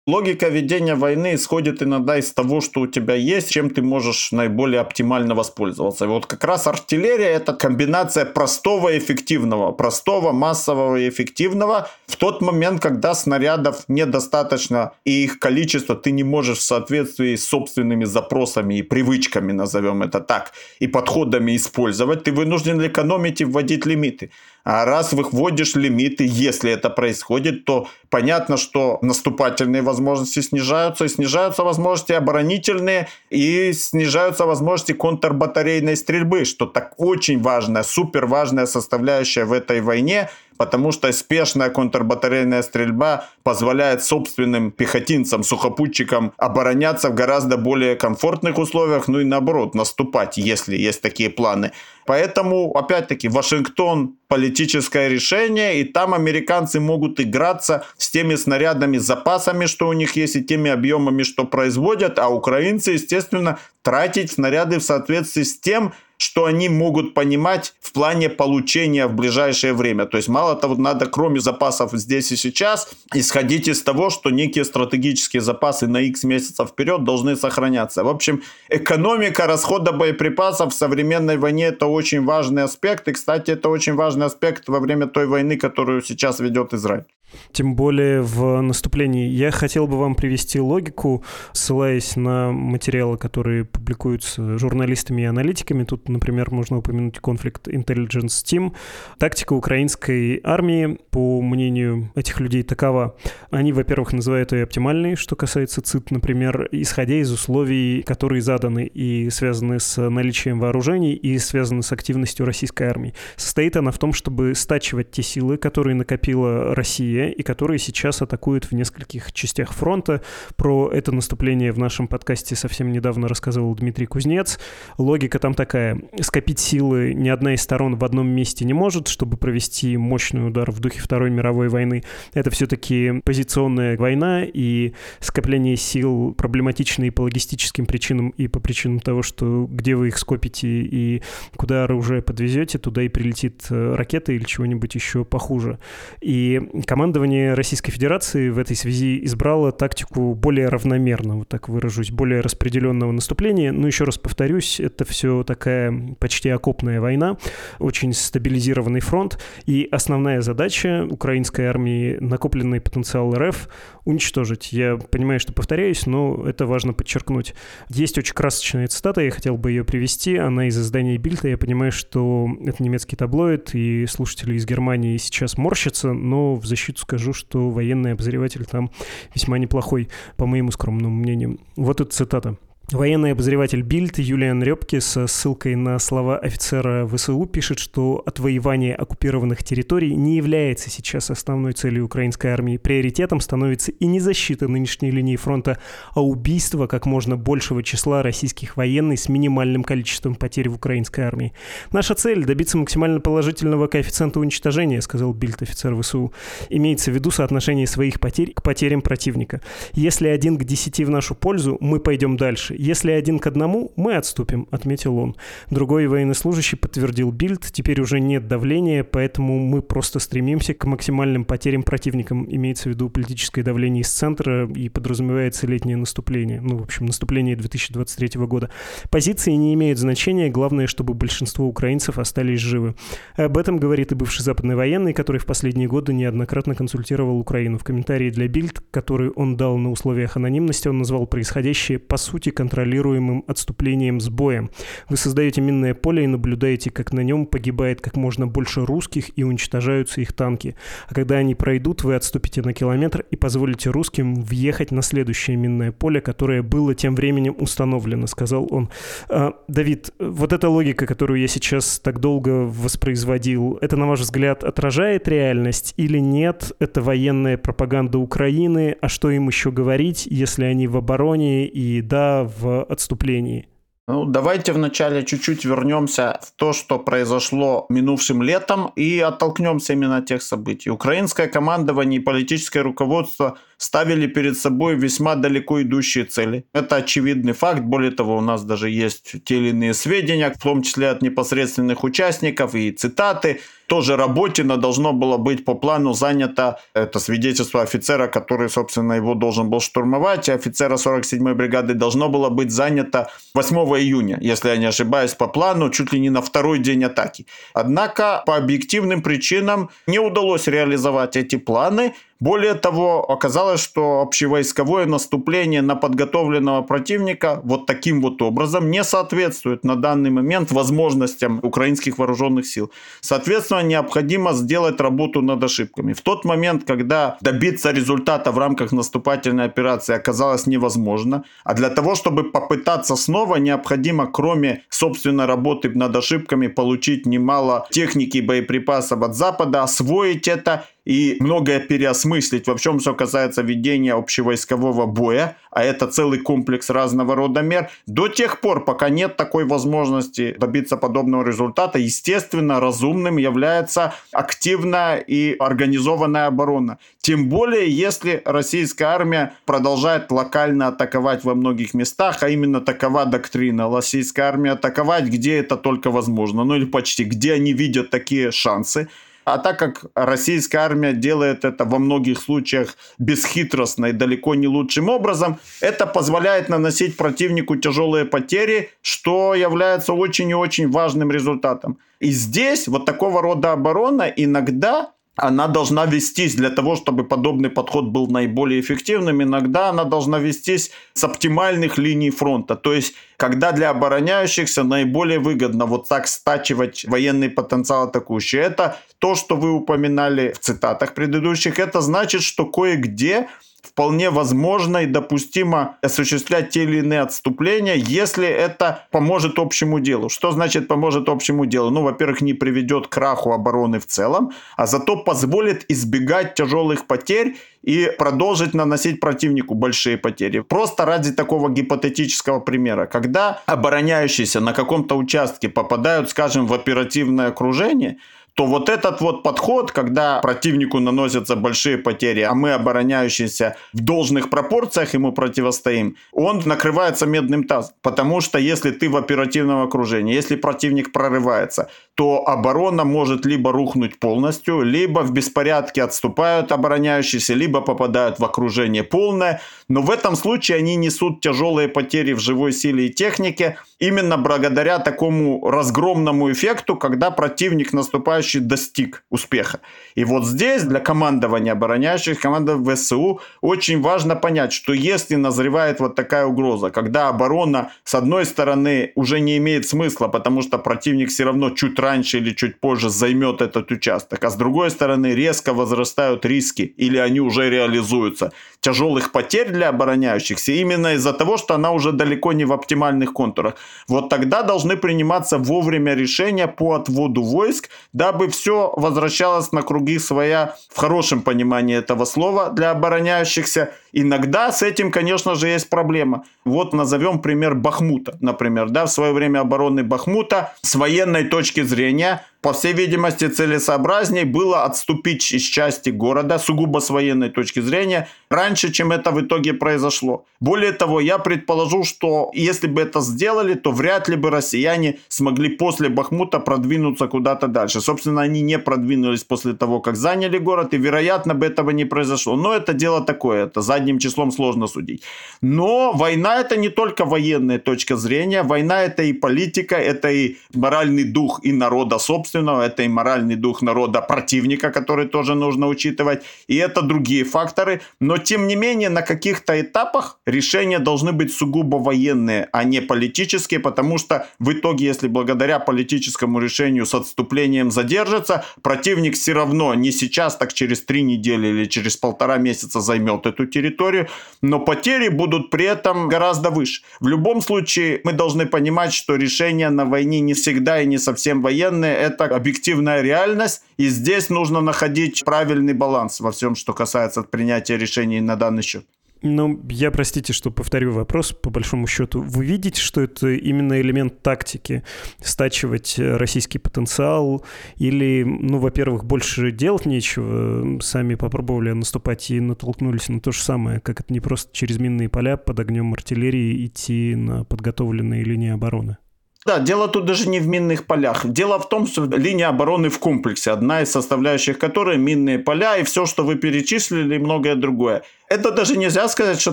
Логика 0.08 0.48
ведения 0.48 0.96
войны 0.96 1.36
исходит 1.36 1.80
иногда 1.80 2.18
из 2.18 2.32
того, 2.32 2.60
что 2.60 2.80
у 2.80 2.86
тебя 2.88 3.14
есть, 3.14 3.52
чем 3.52 3.70
ты 3.70 3.82
можешь 3.82 4.32
наиболее 4.32 4.80
оптимально 4.80 5.36
воспользоваться. 5.36 6.08
Вот 6.08 6.26
как 6.26 6.42
раз 6.42 6.66
артиллерия 6.66 7.28
это 7.28 7.52
комбинация 7.52 8.24
простого 8.24 8.88
и 8.88 8.98
эффективного. 8.98 9.70
Простого, 9.70 10.32
массового 10.32 10.96
и 10.96 11.08
эффективного 11.08 11.88
в 12.08 12.16
тот 12.16 12.42
момент, 12.42 12.82
когда 12.82 13.14
снарядов 13.14 13.84
недостаточно 13.86 14.90
и 15.04 15.22
их 15.22 15.38
количество 15.38 15.94
ты 15.94 16.10
не 16.10 16.24
можешь 16.24 16.58
в 16.58 16.62
соответствии 16.62 17.36
с 17.36 17.46
собственными 17.46 18.04
запросами 18.04 18.78
и 18.78 18.82
привычками, 18.82 19.52
назовем 19.52 20.02
это 20.02 20.18
так, 20.18 20.50
и 20.80 20.88
подходами 20.88 21.54
использовать, 21.54 22.24
ты 22.24 22.32
вынужден 22.32 22.84
экономить 22.84 23.40
и 23.40 23.44
вводить 23.44 23.86
лимиты. 23.86 24.32
А 24.64 24.84
раз 24.84 25.12
выводишь 25.12 25.74
лимиты, 25.74 26.24
если 26.24 26.70
это 26.70 26.88
происходит, 26.88 27.64
то 27.64 27.88
понятно, 28.10 28.56
что 28.56 28.98
наступательные 29.02 29.82
возможности 29.82 30.40
снижаются, 30.40 31.04
и 31.04 31.08
снижаются 31.08 31.64
возможности 31.64 32.12
оборонительные, 32.12 33.08
и 33.30 33.72
снижаются 33.72 34.46
возможности 34.46 34.92
контрбатарейной 34.92 35.96
стрельбы, 35.96 36.44
что 36.44 36.66
так 36.66 36.94
очень 36.98 37.40
важная, 37.42 37.82
супер 37.82 38.26
важная 38.26 38.66
составляющая 38.66 39.44
в 39.44 39.52
этой 39.52 39.80
войне, 39.80 40.30
потому 40.56 40.92
что 40.92 41.10
спешная 41.12 41.70
контрбатарейная 41.70 42.62
стрельба 42.62 43.26
позволяет 43.42 44.02
собственным 44.02 44.70
пехотинцам, 44.70 45.42
сухопутчикам 45.42 46.32
обороняться 46.36 47.10
в 47.10 47.14
гораздо 47.14 47.56
более 47.56 47.96
комфортных 47.96 48.58
условиях, 48.58 49.08
ну 49.08 49.20
и 49.20 49.24
наоборот, 49.24 49.74
наступать, 49.74 50.38
если 50.38 50.76
есть 50.76 51.02
такие 51.02 51.30
планы. 51.30 51.72
Поэтому, 52.04 52.72
опять-таки, 52.76 53.28
Вашингтон 53.28 54.16
политическое 54.28 55.08
решение, 55.08 55.80
и 55.80 55.84
там 55.84 56.14
американцы 56.14 56.80
могут 56.80 57.20
играться 57.20 57.84
с 57.96 58.10
теми 58.10 58.34
снарядами, 58.34 58.98
запасами, 58.98 59.66
что 59.66 59.88
у 59.88 59.92
них 59.92 60.16
есть, 60.16 60.36
и 60.36 60.42
теми 60.42 60.70
объемами, 60.70 61.22
что 61.22 61.44
производят, 61.44 62.18
а 62.18 62.28
украинцы, 62.28 62.92
естественно, 62.92 63.58
тратить 63.82 64.32
снаряды 64.32 64.78
в 64.78 64.82
соответствии 64.82 65.42
с 65.42 65.58
тем, 65.58 65.92
что 66.32 66.46
они 66.46 66.70
могут 66.70 67.12
понимать 67.12 67.74
в 67.78 67.92
плане 67.92 68.30
получения 68.30 69.06
в 69.06 69.12
ближайшее 69.12 69.74
время. 69.74 70.06
То 70.06 70.16
есть 70.16 70.30
мало 70.30 70.56
того, 70.56 70.76
надо 70.76 71.04
кроме 71.04 71.40
запасов 71.40 71.92
здесь 71.92 72.32
и 72.32 72.36
сейчас 72.36 72.88
исходить 73.12 73.68
из 73.68 73.82
того, 73.82 74.08
что 74.08 74.30
некие 74.30 74.64
стратегические 74.64 75.42
запасы 75.42 75.86
на 75.86 75.98
X 75.98 76.24
месяцев 76.24 76.70
вперед 76.70 77.04
должны 77.04 77.36
сохраняться. 77.36 78.02
В 78.02 78.08
общем, 78.08 78.42
экономика 78.70 79.46
расхода 79.46 79.92
боеприпасов 79.92 80.72
в 80.72 80.74
современной 80.74 81.36
войне 81.36 81.66
это 81.66 81.84
очень 81.84 82.24
важный 82.24 82.62
аспект. 82.62 83.08
И, 83.08 83.12
кстати, 83.12 83.50
это 83.50 83.68
очень 83.68 83.94
важный 83.94 84.24
аспект 84.24 84.70
во 84.70 84.80
время 84.80 85.08
той 85.08 85.26
войны, 85.26 85.58
которую 85.58 86.00
сейчас 86.00 86.40
ведет 86.40 86.72
Израиль. 86.72 87.04
Тем 87.52 87.74
более 87.76 88.22
в 88.22 88.60
наступлении. 88.60 89.28
Я 89.28 89.50
хотел 89.50 89.86
бы 89.86 89.98
вам 89.98 90.14
привести 90.14 90.60
логику, 90.60 91.24
ссылаясь 91.52 92.16
на 92.16 92.52
материалы, 92.52 93.18
которые 93.18 93.64
публикуются 93.64 94.58
журналистами 94.58 95.22
и 95.22 95.26
аналитиками. 95.26 95.84
Тут, 95.84 96.08
например, 96.08 96.50
можно 96.50 96.78
упомянуть 96.78 97.18
конфликт 97.18 97.68
Intelligence 97.68 98.42
Team. 98.44 98.74
Тактика 99.18 99.52
украинской 99.52 100.40
армии, 100.44 100.98
по 101.10 101.40
мнению 101.40 102.10
этих 102.14 102.40
людей, 102.40 102.62
такова. 102.62 103.16
Они, 103.50 103.72
во-первых, 103.72 104.12
называют 104.12 104.52
ее 104.52 104.64
оптимальной, 104.64 105.16
что 105.16 105.36
касается 105.36 105.82
ЦИТ, 105.82 106.10
например, 106.10 106.68
исходя 106.72 107.14
из 107.14 107.30
условий, 107.30 108.02
которые 108.02 108.42
заданы 108.42 108.86
и 108.86 109.30
связаны 109.30 109.80
с 109.80 110.08
наличием 110.08 110.60
вооружений 110.60 111.14
и 111.14 111.38
связаны 111.38 111.82
с 111.82 111.92
активностью 111.92 112.46
российской 112.46 112.88
армии. 112.88 113.14
Состоит 113.36 113.76
она 113.76 113.90
в 113.90 113.98
том, 113.98 114.12
чтобы 114.12 114.54
стачивать 114.54 115.10
те 115.10 115.22
силы, 115.22 115.56
которые 115.56 115.94
накопила 115.94 116.74
Россия 116.74 117.21
и 117.30 117.42
которые 117.42 117.78
сейчас 117.78 118.22
атакуют 118.22 118.66
в 118.66 118.72
нескольких 118.72 119.32
частях 119.32 119.72
фронта. 119.72 120.22
Про 120.56 120.90
это 120.92 121.12
наступление 121.12 121.72
в 121.72 121.78
нашем 121.78 122.08
подкасте 122.08 122.56
совсем 122.56 122.92
недавно 122.92 123.28
рассказывал 123.28 123.74
Дмитрий 123.74 124.06
Кузнец. 124.06 124.58
Логика 124.98 125.38
там 125.38 125.54
такая. 125.54 126.00
Скопить 126.20 126.58
силы 126.58 127.14
ни 127.14 127.28
одна 127.28 127.54
из 127.54 127.62
сторон 127.62 127.96
в 127.96 128.04
одном 128.04 128.28
месте 128.28 128.64
не 128.64 128.72
может, 128.72 129.08
чтобы 129.08 129.36
провести 129.36 129.96
мощный 129.96 130.46
удар 130.46 130.70
в 130.70 130.80
духе 130.80 131.00
Второй 131.00 131.30
мировой 131.30 131.68
войны. 131.68 132.02
Это 132.34 132.50
все-таки 132.50 133.20
позиционная 133.24 133.96
война, 133.96 134.44
и 134.44 134.94
скопление 135.20 135.76
сил 135.76 136.34
проблематично 136.36 137.04
и 137.04 137.10
по 137.10 137.22
логистическим 137.22 137.86
причинам, 137.86 138.30
и 138.30 138.48
по 138.48 138.60
причинам 138.60 139.00
того, 139.00 139.22
что 139.22 139.66
где 139.70 139.94
вы 139.94 140.08
их 140.08 140.18
скопите 140.18 140.68
и 140.68 141.22
куда 141.56 141.84
оружие 141.84 142.22
подвезете, 142.22 142.78
туда 142.78 143.02
и 143.02 143.08
прилетит 143.08 143.66
э, 143.70 143.94
ракета 143.94 144.32
или 144.32 144.44
чего-нибудь 144.44 144.94
еще 144.94 145.24
похуже. 145.24 145.78
И 146.20 146.60
команда 146.86 147.11
командование 147.12 147.52
Российской 147.52 147.92
Федерации 147.92 148.48
в 148.48 148.58
этой 148.58 148.74
связи 148.74 149.22
избрало 149.26 149.70
тактику 149.70 150.34
более 150.34 150.68
равномерного, 150.68 151.44
так 151.44 151.68
выражусь, 151.68 152.10
более 152.10 152.40
распределенного 152.40 153.12
наступления. 153.12 153.70
Но 153.70 153.86
еще 153.86 154.04
раз 154.04 154.16
повторюсь, 154.16 154.80
это 154.80 155.04
все 155.04 155.44
такая 155.44 156.16
почти 156.18 156.48
окопная 156.48 157.02
война, 157.02 157.36
очень 157.78 158.14
стабилизированный 158.14 159.00
фронт. 159.00 159.38
И 159.66 159.86
основная 159.92 160.40
задача 160.40 161.06
украинской 161.10 161.66
армии, 161.66 162.16
накопленный 162.18 162.80
потенциал 162.80 163.34
РФ, 163.34 163.68
уничтожить. 164.04 164.72
Я 164.72 164.96
понимаю, 164.96 165.40
что 165.40 165.52
повторяюсь, 165.52 166.06
но 166.06 166.44
это 166.46 166.66
важно 166.66 166.92
подчеркнуть. 166.92 167.54
Есть 167.88 168.18
очень 168.18 168.34
красочная 168.34 168.88
цитата, 168.88 169.20
я 169.20 169.30
хотел 169.30 169.56
бы 169.56 169.70
ее 169.70 169.84
привести. 169.84 170.36
Она 170.36 170.68
из 170.68 170.78
издания 170.78 171.16
Бильта. 171.16 171.48
Я 171.48 171.58
понимаю, 171.58 171.92
что 171.92 172.48
это 172.64 172.82
немецкий 172.82 173.16
таблоид, 173.16 173.74
и 173.74 174.06
слушатели 174.06 174.54
из 174.54 174.66
Германии 174.66 175.16
сейчас 175.16 175.56
морщатся, 175.56 176.12
но 176.12 176.54
в 176.54 176.66
защиту 176.66 177.00
скажу, 177.00 177.32
что 177.32 177.70
военный 177.70 178.12
обозреватель 178.12 178.64
там 178.64 178.90
весьма 179.34 179.58
неплохой, 179.58 180.08
по 180.36 180.46
моему 180.46 180.70
скромному 180.70 181.14
мнению. 181.14 181.58
Вот 181.76 182.00
эта 182.00 182.10
цитата. 182.10 182.56
Военный 182.92 183.32
обозреватель 183.32 183.80
Бильд 183.80 184.18
Юлиан 184.18 184.62
Репке 184.62 185.00
со 185.00 185.26
ссылкой 185.26 185.76
на 185.76 185.98
слова 185.98 186.36
офицера 186.36 187.06
ВСУ 187.06 187.46
пишет, 187.46 187.78
что 187.78 188.22
отвоевание 188.26 188.94
оккупированных 188.94 189.64
территорий 189.64 190.14
не 190.14 190.36
является 190.36 190.90
сейчас 190.90 191.30
основной 191.30 191.72
целью 191.72 192.04
украинской 192.04 192.48
армии. 192.48 192.76
Приоритетом 192.76 193.40
становится 193.40 193.92
и 193.92 194.04
не 194.04 194.20
защита 194.20 194.68
нынешней 194.68 195.10
линии 195.10 195.36
фронта, 195.36 195.78
а 196.14 196.22
убийство 196.22 196.86
как 196.86 197.06
можно 197.06 197.38
большего 197.38 197.82
числа 197.82 198.22
российских 198.22 198.76
военных 198.76 199.20
с 199.20 199.30
минимальным 199.30 199.84
количеством 199.84 200.34
потерь 200.34 200.68
в 200.68 200.74
украинской 200.74 201.22
армии. 201.22 201.54
Наша 201.92 202.14
цель– 202.14 202.44
добиться 202.46 202.76
максимально 202.76 203.20
положительного 203.20 203.86
коэффициента 203.86 204.38
уничтожения, 204.38 205.00
сказал 205.00 205.32
Бильд 205.32 205.62
офицер 205.62 205.98
ВСУ. 205.98 206.34
Имеется 206.68 207.10
в 207.10 207.14
виду 207.14 207.30
соотношение 207.30 207.86
своих 207.86 208.20
потерь 208.20 208.52
к 208.52 208.62
потерям 208.62 209.00
противника. 209.00 209.62
Если 209.94 210.28
один 210.28 210.58
к 210.58 210.64
десяти 210.64 211.06
в 211.06 211.10
нашу 211.10 211.34
пользу, 211.34 211.78
мы 211.80 211.98
пойдем 211.98 212.36
дальше. 212.36 212.76
Если 212.82 213.12
один 213.12 213.38
к 213.38 213.46
одному, 213.46 213.92
мы 213.94 214.16
отступим»,— 214.16 214.66
отметил 214.72 215.16
он. 215.16 215.36
Другой 215.70 216.08
военнослужащий 216.08 216.76
подтвердил 216.76 217.30
Бильд, 217.30 217.64
теперь 217.70 218.00
уже 218.00 218.18
нет 218.18 218.48
давления, 218.48 219.04
поэтому 219.04 219.60
мы 219.60 219.82
просто 219.82 220.18
стремимся 220.18 220.74
к 220.74 220.84
максимальным 220.84 221.44
потерям 221.44 221.84
противникам. 221.84 222.44
Имеется 222.50 222.88
в 222.88 222.94
виду 222.94 223.08
политическое 223.08 223.62
давление 223.62 224.00
из 224.00 224.08
центра 224.08 224.68
и 224.68 224.88
подразумевается 224.88 225.68
летнее 225.68 225.96
наступление. 225.96 226.60
Ну, 226.60 226.78
в 226.78 226.82
общем, 226.82 227.06
наступление 227.06 227.54
2023 227.54 228.40
года. 228.46 228.68
Позиции 229.10 229.52
не 229.52 229.74
имеют 229.74 230.00
значения, 230.00 230.50
главное, 230.50 230.88
чтобы 230.88 231.14
большинство 231.14 231.68
украинцев 231.68 232.18
остались 232.18 232.58
живы. 232.58 232.96
Об 233.36 233.58
этом 233.58 233.76
говорит 233.76 234.10
и 234.10 234.16
бывший 234.16 234.42
западный 234.42 234.74
военный, 234.74 235.12
который 235.12 235.38
в 235.38 235.46
последние 235.46 235.86
годы 235.86 236.14
неоднократно 236.14 236.74
консультировал 236.74 237.38
Украину. 237.38 237.78
В 237.78 237.84
комментарии 237.84 238.30
для 238.30 238.48
Бильд, 238.48 238.82
который 238.90 239.30
он 239.30 239.56
дал 239.56 239.78
на 239.78 239.92
условиях 239.92 240.36
анонимности, 240.36 240.88
он 240.88 240.98
назвал 240.98 241.28
происходящее 241.28 242.00
по 242.00 242.16
сути 242.16 242.50
контролем 242.50 242.71
контролируемым 242.72 243.44
отступлением 243.46 244.18
с 244.18 244.30
боем. 244.30 244.70
Вы 245.10 245.18
создаете 245.18 245.60
минное 245.60 245.92
поле 245.92 246.24
и 246.24 246.26
наблюдаете, 246.26 246.90
как 246.90 247.12
на 247.12 247.20
нем 247.20 247.44
погибает 247.44 248.00
как 248.00 248.16
можно 248.16 248.46
больше 248.46 248.86
русских 248.86 249.30
и 249.36 249.44
уничтожаются 249.44 250.22
их 250.22 250.32
танки. 250.32 250.74
А 251.06 251.14
когда 251.14 251.36
они 251.36 251.54
пройдут, 251.54 252.02
вы 252.02 252.14
отступите 252.14 252.62
на 252.62 252.72
километр 252.72 253.26
и 253.30 253.36
позволите 253.36 253.90
русским 253.90 254.36
въехать 254.36 254.90
на 254.90 255.02
следующее 255.02 255.58
минное 255.58 255.92
поле, 255.92 256.22
которое 256.22 256.62
было 256.62 256.94
тем 256.94 257.14
временем 257.14 257.54
установлено, 257.58 258.26
сказал 258.26 258.66
он. 258.70 258.88
А, 259.28 259.52
Давид, 259.68 260.10
вот 260.18 260.54
эта 260.54 260.70
логика, 260.70 261.06
которую 261.06 261.40
я 261.40 261.48
сейчас 261.48 261.98
так 261.98 262.20
долго 262.20 262.64
воспроизводил, 262.64 263.76
это, 263.82 263.96
на 263.98 264.08
ваш 264.08 264.20
взгляд, 264.20 264.64
отражает 264.64 265.28
реальность 265.28 265.92
или 265.98 266.18
нет? 266.18 266.72
Это 266.78 267.02
военная 267.02 267.58
пропаганда 267.58 268.16
Украины, 268.16 268.96
а 269.02 269.08
что 269.08 269.30
им 269.30 269.48
еще 269.48 269.70
говорить, 269.70 270.26
если 270.30 270.64
они 270.64 270.86
в 270.86 270.96
обороне 270.96 271.66
и, 271.66 272.00
да, 272.00 272.44
отступлении. 272.66 273.68
Ну, 274.08 274.24
давайте 274.24 274.72
вначале 274.72 275.22
чуть-чуть 275.22 275.64
вернемся 275.64 276.40
в 276.42 276.50
то, 276.56 276.72
что 276.72 276.98
произошло 276.98 277.86
минувшим 277.88 278.42
летом, 278.42 278.90
и 278.96 279.20
оттолкнемся 279.20 279.92
именно 279.92 280.16
от 280.16 280.26
тех 280.26 280.42
событий. 280.42 280.90
Украинское 280.90 281.46
командование 281.46 282.20
и 282.20 282.22
политическое 282.22 282.82
руководство 282.82 283.58
ставили 283.82 284.28
перед 284.28 284.56
собой 284.56 284.94
весьма 284.94 285.34
далеко 285.34 285.82
идущие 285.82 286.24
цели. 286.24 286.64
Это 286.72 286.96
очевидный 286.96 287.52
факт. 287.52 287.80
Более 287.80 288.12
того, 288.12 288.36
у 288.36 288.40
нас 288.40 288.62
даже 288.62 288.88
есть 288.88 289.44
те 289.44 289.56
или 289.56 289.70
иные 289.70 289.92
сведения, 289.92 290.50
в 290.50 290.62
том 290.62 290.82
числе 290.82 291.08
от 291.10 291.20
непосредственных 291.20 292.04
участников 292.04 292.76
и 292.76 292.92
цитаты 292.92 293.58
тоже 293.92 294.16
Работина 294.16 294.78
должно 294.78 295.12
было 295.12 295.36
быть 295.36 295.66
по 295.66 295.74
плану 295.74 296.14
занято, 296.14 296.78
это 296.94 297.18
свидетельство 297.18 297.82
офицера, 297.82 298.26
который, 298.26 298.70
собственно, 298.70 299.12
его 299.12 299.34
должен 299.34 299.68
был 299.68 299.80
штурмовать, 299.80 300.48
офицера 300.48 300.94
47-й 300.96 301.54
бригады 301.54 301.92
должно 301.92 302.30
было 302.30 302.48
быть 302.48 302.70
занято 302.70 303.28
8 303.54 303.76
июня, 303.76 304.38
если 304.40 304.70
я 304.70 304.78
не 304.78 304.86
ошибаюсь, 304.86 305.34
по 305.34 305.46
плану, 305.46 305.90
чуть 305.90 306.10
ли 306.12 306.20
не 306.20 306.30
на 306.30 306.40
второй 306.40 306.78
день 306.78 307.04
атаки. 307.04 307.46
Однако 307.74 308.42
по 308.46 308.56
объективным 308.56 309.20
причинам 309.20 309.90
не 310.06 310.18
удалось 310.18 310.68
реализовать 310.68 311.36
эти 311.36 311.56
планы, 311.56 312.14
более 312.42 312.74
того, 312.74 313.24
оказалось, 313.30 313.80
что 313.80 314.20
общевойсковое 314.20 315.06
наступление 315.06 315.80
на 315.80 315.94
подготовленного 315.94 316.82
противника 316.82 317.60
вот 317.62 317.86
таким 317.86 318.20
вот 318.20 318.42
образом 318.42 318.90
не 318.90 319.04
соответствует 319.04 319.84
на 319.84 319.94
данный 319.94 320.30
момент 320.30 320.72
возможностям 320.72 321.60
украинских 321.62 322.18
вооруженных 322.18 322.66
сил. 322.66 322.90
Соответственно, 323.20 323.82
необходимо 323.84 324.54
сделать 324.54 325.00
работу 325.00 325.40
над 325.40 325.62
ошибками. 325.62 326.14
В 326.14 326.20
тот 326.20 326.44
момент, 326.44 326.82
когда 326.84 327.36
добиться 327.40 327.92
результата 327.92 328.50
в 328.50 328.58
рамках 328.58 328.90
наступательной 328.90 329.66
операции 329.66 330.16
оказалось 330.16 330.66
невозможно, 330.66 331.44
а 331.62 331.74
для 331.74 331.90
того, 331.90 332.16
чтобы 332.16 332.50
попытаться 332.50 333.14
снова, 333.14 333.54
необходимо, 333.58 334.26
кроме 334.26 334.82
собственной 334.88 335.46
работы 335.46 335.90
над 335.90 336.16
ошибками, 336.16 336.66
получить 336.66 337.24
немало 337.24 337.86
техники 337.90 338.38
и 338.38 338.40
боеприпасов 338.40 339.22
от 339.22 339.36
Запада, 339.36 339.84
освоить 339.84 340.48
это 340.48 340.86
и 341.04 341.36
многое 341.40 341.80
переосмыслить 341.80 342.66
во 342.66 342.76
всем, 342.76 343.00
что 343.00 343.14
касается 343.14 343.62
ведения 343.62 344.14
общевойскового 344.14 345.06
боя, 345.06 345.56
а 345.70 345.82
это 345.82 346.06
целый 346.06 346.38
комплекс 346.38 346.90
разного 346.90 347.34
рода 347.34 347.62
мер, 347.62 347.90
до 348.06 348.28
тех 348.28 348.60
пор, 348.60 348.84
пока 348.84 349.08
нет 349.08 349.36
такой 349.36 349.64
возможности 349.64 350.54
добиться 350.58 350.96
подобного 350.96 351.44
результата, 351.44 351.98
естественно, 351.98 352.78
разумным 352.80 353.36
является 353.36 354.14
активная 354.32 355.16
и 355.18 355.56
организованная 355.58 356.46
оборона. 356.46 356.98
Тем 357.20 357.48
более, 357.48 357.90
если 357.90 358.42
российская 358.44 359.06
армия 359.06 359.54
продолжает 359.66 360.30
локально 360.30 360.88
атаковать 360.88 361.44
во 361.44 361.54
многих 361.54 361.94
местах, 361.94 362.42
а 362.42 362.48
именно 362.48 362.80
такова 362.80 363.24
доктрина. 363.26 363.90
Российская 363.92 364.42
армия 364.42 364.72
атаковать, 364.72 365.24
где 365.24 365.58
это 365.58 365.76
только 365.76 366.10
возможно, 366.10 366.64
ну 366.64 366.76
или 366.76 366.84
почти, 366.84 367.24
где 367.24 367.54
они 367.54 367.72
видят 367.72 368.10
такие 368.10 368.50
шансы. 368.50 369.08
А 369.44 369.58
так 369.58 369.78
как 369.78 370.04
российская 370.14 370.78
армия 370.78 371.12
делает 371.12 371.64
это 371.64 371.84
во 371.84 371.98
многих 371.98 372.40
случаях 372.40 372.96
бесхитростно 373.18 374.06
и 374.06 374.12
далеко 374.12 374.54
не 374.54 374.68
лучшим 374.68 375.08
образом, 375.08 375.58
это 375.80 376.06
позволяет 376.06 376.68
наносить 376.68 377.16
противнику 377.16 377.76
тяжелые 377.76 378.24
потери, 378.24 378.90
что 379.02 379.54
является 379.54 380.12
очень 380.12 380.50
и 380.50 380.54
очень 380.54 380.90
важным 380.90 381.30
результатом. 381.32 381.98
И 382.20 382.30
здесь 382.30 382.86
вот 382.88 383.04
такого 383.04 383.42
рода 383.42 383.72
оборона 383.72 384.22
иногда 384.22 385.10
она 385.36 385.66
должна 385.66 386.04
вестись 386.04 386.54
для 386.54 386.68
того, 386.70 386.94
чтобы 386.94 387.24
подобный 387.24 387.70
подход 387.70 388.06
был 388.06 388.26
наиболее 388.26 388.80
эффективным. 388.80 389.42
Иногда 389.42 389.88
она 389.88 390.04
должна 390.04 390.38
вестись 390.38 390.90
с 391.14 391.24
оптимальных 391.24 391.96
линий 391.96 392.30
фронта. 392.30 392.76
То 392.76 392.92
есть, 392.92 393.14
когда 393.38 393.72
для 393.72 393.90
обороняющихся 393.90 394.82
наиболее 394.82 395.38
выгодно 395.38 395.86
вот 395.86 396.06
так 396.08 396.26
стачивать 396.26 397.06
военный 397.06 397.48
потенциал 397.48 398.08
атакующий. 398.08 398.58
Это 398.58 398.98
то, 399.18 399.34
что 399.34 399.56
вы 399.56 399.72
упоминали 399.72 400.52
в 400.52 400.58
цитатах 400.58 401.14
предыдущих. 401.14 401.78
Это 401.78 402.02
значит, 402.02 402.42
что 402.42 402.66
кое-где 402.66 403.48
вполне 403.82 404.30
возможно 404.30 404.98
и 404.98 405.06
допустимо 405.06 405.96
осуществлять 406.02 406.70
те 406.70 406.84
или 406.84 406.98
иные 406.98 407.20
отступления, 407.20 407.94
если 407.94 408.46
это 408.46 409.06
поможет 409.10 409.58
общему 409.58 410.00
делу. 410.00 410.28
Что 410.28 410.52
значит 410.52 410.88
поможет 410.88 411.28
общему 411.28 411.66
делу? 411.66 411.90
Ну, 411.90 412.02
во-первых, 412.02 412.40
не 412.40 412.54
приведет 412.54 413.08
к 413.08 413.10
краху 413.10 413.52
обороны 413.52 413.98
в 413.98 414.06
целом, 414.06 414.52
а 414.76 414.86
зато 414.86 415.16
позволит 415.16 415.84
избегать 415.90 416.54
тяжелых 416.54 417.06
потерь 417.06 417.56
и 417.82 418.10
продолжить 418.16 418.74
наносить 418.74 419.20
противнику 419.20 419.74
большие 419.74 420.16
потери. 420.16 420.60
Просто 420.60 421.04
ради 421.04 421.32
такого 421.32 421.68
гипотетического 421.68 422.60
примера. 422.60 423.06
Когда 423.06 423.60
обороняющиеся 423.66 424.60
на 424.60 424.72
каком-то 424.72 425.16
участке 425.16 425.68
попадают, 425.68 426.30
скажем, 426.30 426.66
в 426.66 426.72
оперативное 426.72 427.48
окружение, 427.48 428.18
то 428.54 428.66
вот 428.66 428.88
этот 428.88 429.20
вот 429.20 429.42
подход, 429.42 429.92
когда 429.92 430.40
противнику 430.40 431.00
наносятся 431.00 431.56
большие 431.56 431.98
потери, 431.98 432.40
а 432.40 432.54
мы, 432.54 432.72
обороняющиеся, 432.72 433.76
в 433.92 434.00
должных 434.00 434.50
пропорциях 434.50 435.14
ему 435.14 435.32
противостоим, 435.32 436.16
он 436.32 436.62
накрывается 436.64 437.26
медным 437.26 437.64
тазом. 437.64 437.94
Потому 438.02 438.40
что 438.40 438.58
если 438.58 438.90
ты 438.90 439.08
в 439.08 439.16
оперативном 439.16 439.82
окружении, 439.82 440.34
если 440.34 440.56
противник 440.56 441.12
прорывается, 441.12 441.88
то 442.14 442.46
оборона 442.46 443.04
может 443.04 443.46
либо 443.46 443.72
рухнуть 443.72 444.18
полностью, 444.18 444.82
либо 444.82 445.20
в 445.20 445.32
беспорядке 445.32 446.02
отступают 446.02 446.70
обороняющиеся, 446.70 447.54
либо 447.54 447.80
попадают 447.80 448.38
в 448.38 448.44
окружение 448.44 449.02
полное. 449.02 449.60
Но 449.88 450.02
в 450.02 450.10
этом 450.10 450.36
случае 450.36 450.78
они 450.78 450.96
несут 450.96 451.40
тяжелые 451.40 451.88
потери 451.88 452.34
в 452.34 452.38
живой 452.38 452.72
силе 452.72 453.06
и 453.06 453.10
технике, 453.10 453.78
именно 453.98 454.36
благодаря 454.36 454.98
такому 454.98 455.70
разгромному 455.70 456.52
эффекту, 456.52 456.96
когда 456.96 457.30
противник 457.30 457.92
наступающий 457.92 458.60
достиг 458.60 459.24
успеха. 459.30 459.80
И 460.14 460.24
вот 460.24 460.44
здесь 460.44 460.82
для 460.82 461.00
командования 461.00 461.72
обороняющих, 461.72 462.40
команды 462.40 462.76
ВСУ 462.94 463.40
очень 463.62 464.02
важно 464.02 464.36
понять, 464.36 464.72
что 464.72 464.92
если 464.92 465.36
назревает 465.36 466.00
вот 466.00 466.14
такая 466.14 466.44
угроза, 466.44 466.90
когда 466.90 467.28
оборона 467.28 467.90
с 468.04 468.14
одной 468.14 468.44
стороны 468.44 469.12
уже 469.14 469.40
не 469.40 469.56
имеет 469.56 469.86
смысла, 469.86 470.28
потому 470.28 470.60
что 470.62 470.78
противник 470.78 471.30
все 471.30 471.44
равно 471.44 471.70
чуть 471.70 471.98
раньше 472.02 472.38
или 472.38 472.50
чуть 472.50 472.80
позже 472.80 473.08
займет 473.08 473.62
этот 473.62 473.90
участок, 473.90 474.44
а 474.44 474.50
с 474.50 474.56
другой 474.56 474.90
стороны 474.90 475.34
резко 475.34 475.72
возрастают 475.72 476.44
риски 476.44 476.82
или 476.82 477.16
они 477.16 477.40
уже 477.40 477.70
реализуются 477.70 478.52
тяжелых 478.80 479.32
потерь 479.32 479.70
для 479.70 479.88
обороняющихся 479.88 480.72
именно 480.72 481.14
из-за 481.14 481.32
того, 481.32 481.56
что 481.56 481.74
она 481.74 481.92
уже 481.92 482.12
далеко 482.12 482.52
не 482.52 482.64
в 482.64 482.72
оптимальных 482.72 483.32
контурах 483.32 483.74
вот 484.08 484.28
тогда 484.28 484.62
должны 484.62 484.96
приниматься 484.96 485.58
вовремя 485.58 486.14
решения 486.14 486.68
по 486.68 486.94
отводу 486.94 487.42
войск, 487.42 487.88
дабы 488.12 488.48
все 488.48 488.92
возвращалось 488.96 489.72
на 489.72 489.82
круги 489.82 490.18
своя 490.18 490.74
в 490.90 490.98
хорошем 490.98 491.42
понимании 491.42 491.96
этого 491.96 492.24
слова 492.24 492.70
для 492.70 492.90
обороняющихся. 492.90 493.92
Иногда 494.12 494.70
с 494.70 494.82
этим, 494.82 495.10
конечно 495.10 495.54
же, 495.54 495.68
есть 495.68 495.88
проблема. 495.88 496.44
Вот 496.64 496.92
назовем 496.92 497.40
пример 497.40 497.74
Бахмута, 497.74 498.36
например. 498.40 498.90
Да, 498.90 499.06
в 499.06 499.10
свое 499.10 499.32
время 499.32 499.60
обороны 499.60 500.04
Бахмута 500.04 500.74
с 500.82 500.94
военной 500.94 501.44
точки 501.44 501.82
зрения 501.82 502.44
по 502.62 502.72
всей 502.72 502.92
видимости, 502.92 503.48
целесообразней 503.48 504.44
было 504.44 504.84
отступить 504.84 505.52
из 505.52 505.62
части 505.62 506.10
города, 506.10 506.58
сугубо 506.58 507.00
с 507.00 507.10
военной 507.10 507.50
точки 507.50 507.80
зрения, 507.80 508.28
раньше, 508.50 508.92
чем 508.92 509.10
это 509.10 509.32
в 509.32 509.40
итоге 509.40 509.74
произошло. 509.74 510.44
Более 510.60 510.92
того, 510.92 511.20
я 511.20 511.38
предположу, 511.38 512.04
что 512.04 512.50
если 512.54 512.86
бы 512.86 513.00
это 513.02 513.20
сделали, 513.20 513.74
то 513.74 513.90
вряд 513.90 514.28
ли 514.28 514.36
бы 514.36 514.50
россияне 514.50 515.18
смогли 515.28 515.76
после 515.76 516.08
Бахмута 516.08 516.60
продвинуться 516.60 517.26
куда-то 517.26 517.66
дальше. 517.66 518.00
Собственно, 518.00 518.42
они 518.42 518.62
не 518.62 518.78
продвинулись 518.78 519.42
после 519.42 519.72
того, 519.72 520.00
как 520.00 520.16
заняли 520.16 520.58
город, 520.58 520.94
и, 520.94 520.98
вероятно, 520.98 521.54
бы 521.54 521.66
этого 521.66 521.90
не 521.90 522.04
произошло. 522.04 522.54
Но 522.54 522.72
это 522.72 522.92
дело 522.92 523.22
такое, 523.22 523.64
это 523.66 523.82
задним 523.82 524.20
числом 524.20 524.52
сложно 524.52 524.86
судить. 524.86 525.24
Но 525.62 526.12
война 526.12 526.60
это 526.60 526.76
не 526.76 526.90
только 526.90 527.24
военная 527.24 527.80
точка 527.80 528.16
зрения, 528.16 528.62
война 528.62 529.02
это 529.02 529.24
и 529.24 529.32
политика, 529.32 529.96
это 529.96 530.30
и 530.30 530.56
моральный 530.74 531.24
дух 531.24 531.60
и 531.64 531.72
народа 531.72 532.18
собственно 532.18 532.51
собственного, 532.52 532.82
это 532.82 533.02
и 533.02 533.08
моральный 533.08 533.56
дух 533.56 533.82
народа 533.82 534.20
противника, 534.20 534.90
который 534.90 535.26
тоже 535.26 535.54
нужно 535.54 535.88
учитывать, 535.88 536.42
и 536.68 536.76
это 536.76 537.02
другие 537.02 537.44
факторы. 537.44 538.00
Но, 538.20 538.38
тем 538.38 538.66
не 538.66 538.76
менее, 538.76 539.08
на 539.08 539.22
каких-то 539.22 539.72
этапах 539.72 540.38
решения 540.46 540.98
должны 540.98 541.32
быть 541.32 541.52
сугубо 541.52 541.96
военные, 541.96 542.68
а 542.72 542.84
не 542.84 543.00
политические, 543.00 543.80
потому 543.80 544.18
что 544.18 544.46
в 544.58 544.70
итоге, 544.72 545.06
если 545.06 545.28
благодаря 545.28 545.78
политическому 545.78 546.60
решению 546.60 547.06
с 547.06 547.14
отступлением 547.14 547.90
задержится, 547.90 548.64
противник 548.82 549.34
все 549.34 549.52
равно 549.52 549.94
не 549.94 550.12
сейчас, 550.12 550.56
так 550.56 550.72
через 550.72 551.00
три 551.00 551.22
недели 551.22 551.68
или 551.68 551.88
через 551.88 552.16
полтора 552.16 552.58
месяца 552.58 553.00
займет 553.00 553.46
эту 553.46 553.66
территорию, 553.66 554.28
но 554.62 554.78
потери 554.78 555.28
будут 555.28 555.70
при 555.70 555.86
этом 555.86 556.28
гораздо 556.28 556.70
выше. 556.70 557.02
В 557.20 557.28
любом 557.28 557.62
случае, 557.62 558.20
мы 558.24 558.32
должны 558.32 558.66
понимать, 558.66 559.12
что 559.12 559.36
решения 559.36 559.90
на 559.90 560.04
войне 560.04 560.40
не 560.40 560.52
всегда 560.52 561.00
и 561.00 561.06
не 561.06 561.18
совсем 561.18 561.62
военные, 561.62 562.16
это 562.16 562.41
это 562.46 562.56
объективная 562.56 563.22
реальность, 563.22 563.82
и 563.96 564.08
здесь 564.08 564.50
нужно 564.50 564.80
находить 564.80 565.44
правильный 565.44 565.94
баланс 565.94 566.40
во 566.40 566.52
всем, 566.52 566.74
что 566.74 566.92
касается 566.92 567.42
принятия 567.42 567.96
решений 567.96 568.40
на 568.40 568.56
данный 568.56 568.82
счет. 568.82 569.06
Ну, 569.44 569.80
я, 569.90 570.12
простите, 570.12 570.52
что 570.52 570.70
повторю 570.70 571.12
вопрос, 571.12 571.52
по 571.52 571.68
большому 571.68 572.06
счету. 572.06 572.40
Вы 572.40 572.64
видите, 572.64 573.00
что 573.00 573.20
это 573.20 573.48
именно 573.48 574.00
элемент 574.00 574.40
тактики? 574.40 575.02
Стачивать 575.42 576.14
российский 576.16 576.78
потенциал? 576.78 577.64
Или, 577.96 578.44
ну, 578.44 578.78
во-первых, 578.78 579.24
больше 579.24 579.72
делать 579.72 580.06
нечего? 580.06 581.00
Сами 581.00 581.34
попробовали 581.34 581.90
наступать 581.90 582.52
и 582.52 582.60
натолкнулись 582.60 583.28
на 583.28 583.40
то 583.40 583.50
же 583.50 583.60
самое, 583.60 583.98
как 583.98 584.20
это 584.20 584.32
не 584.32 584.38
просто 584.38 584.70
через 584.72 584.98
минные 584.98 585.28
поля 585.28 585.56
под 585.56 585.80
огнем 585.80 586.12
артиллерии 586.12 586.86
идти 586.86 587.34
на 587.34 587.64
подготовленные 587.64 588.44
линии 588.44 588.70
обороны? 588.70 589.16
Да, 589.64 589.78
дело 589.78 590.08
тут 590.08 590.24
даже 590.24 590.48
не 590.48 590.58
в 590.58 590.66
минных 590.66 591.06
полях. 591.06 591.46
Дело 591.46 591.78
в 591.78 591.88
том, 591.88 592.08
что 592.08 592.24
линия 592.24 592.68
обороны 592.68 593.10
в 593.10 593.20
комплексе, 593.20 593.70
одна 593.70 594.02
из 594.02 594.10
составляющих 594.10 594.76
которой 594.76 595.18
минные 595.18 595.60
поля 595.60 595.98
и 595.98 596.02
все, 596.02 596.26
что 596.26 596.42
вы 596.42 596.56
перечислили, 596.56 597.36
и 597.36 597.38
многое 597.38 597.76
другое. 597.76 598.22
Это 598.48 598.72
даже 598.72 598.98
нельзя 598.98 599.28
сказать, 599.28 599.60
что 599.60 599.72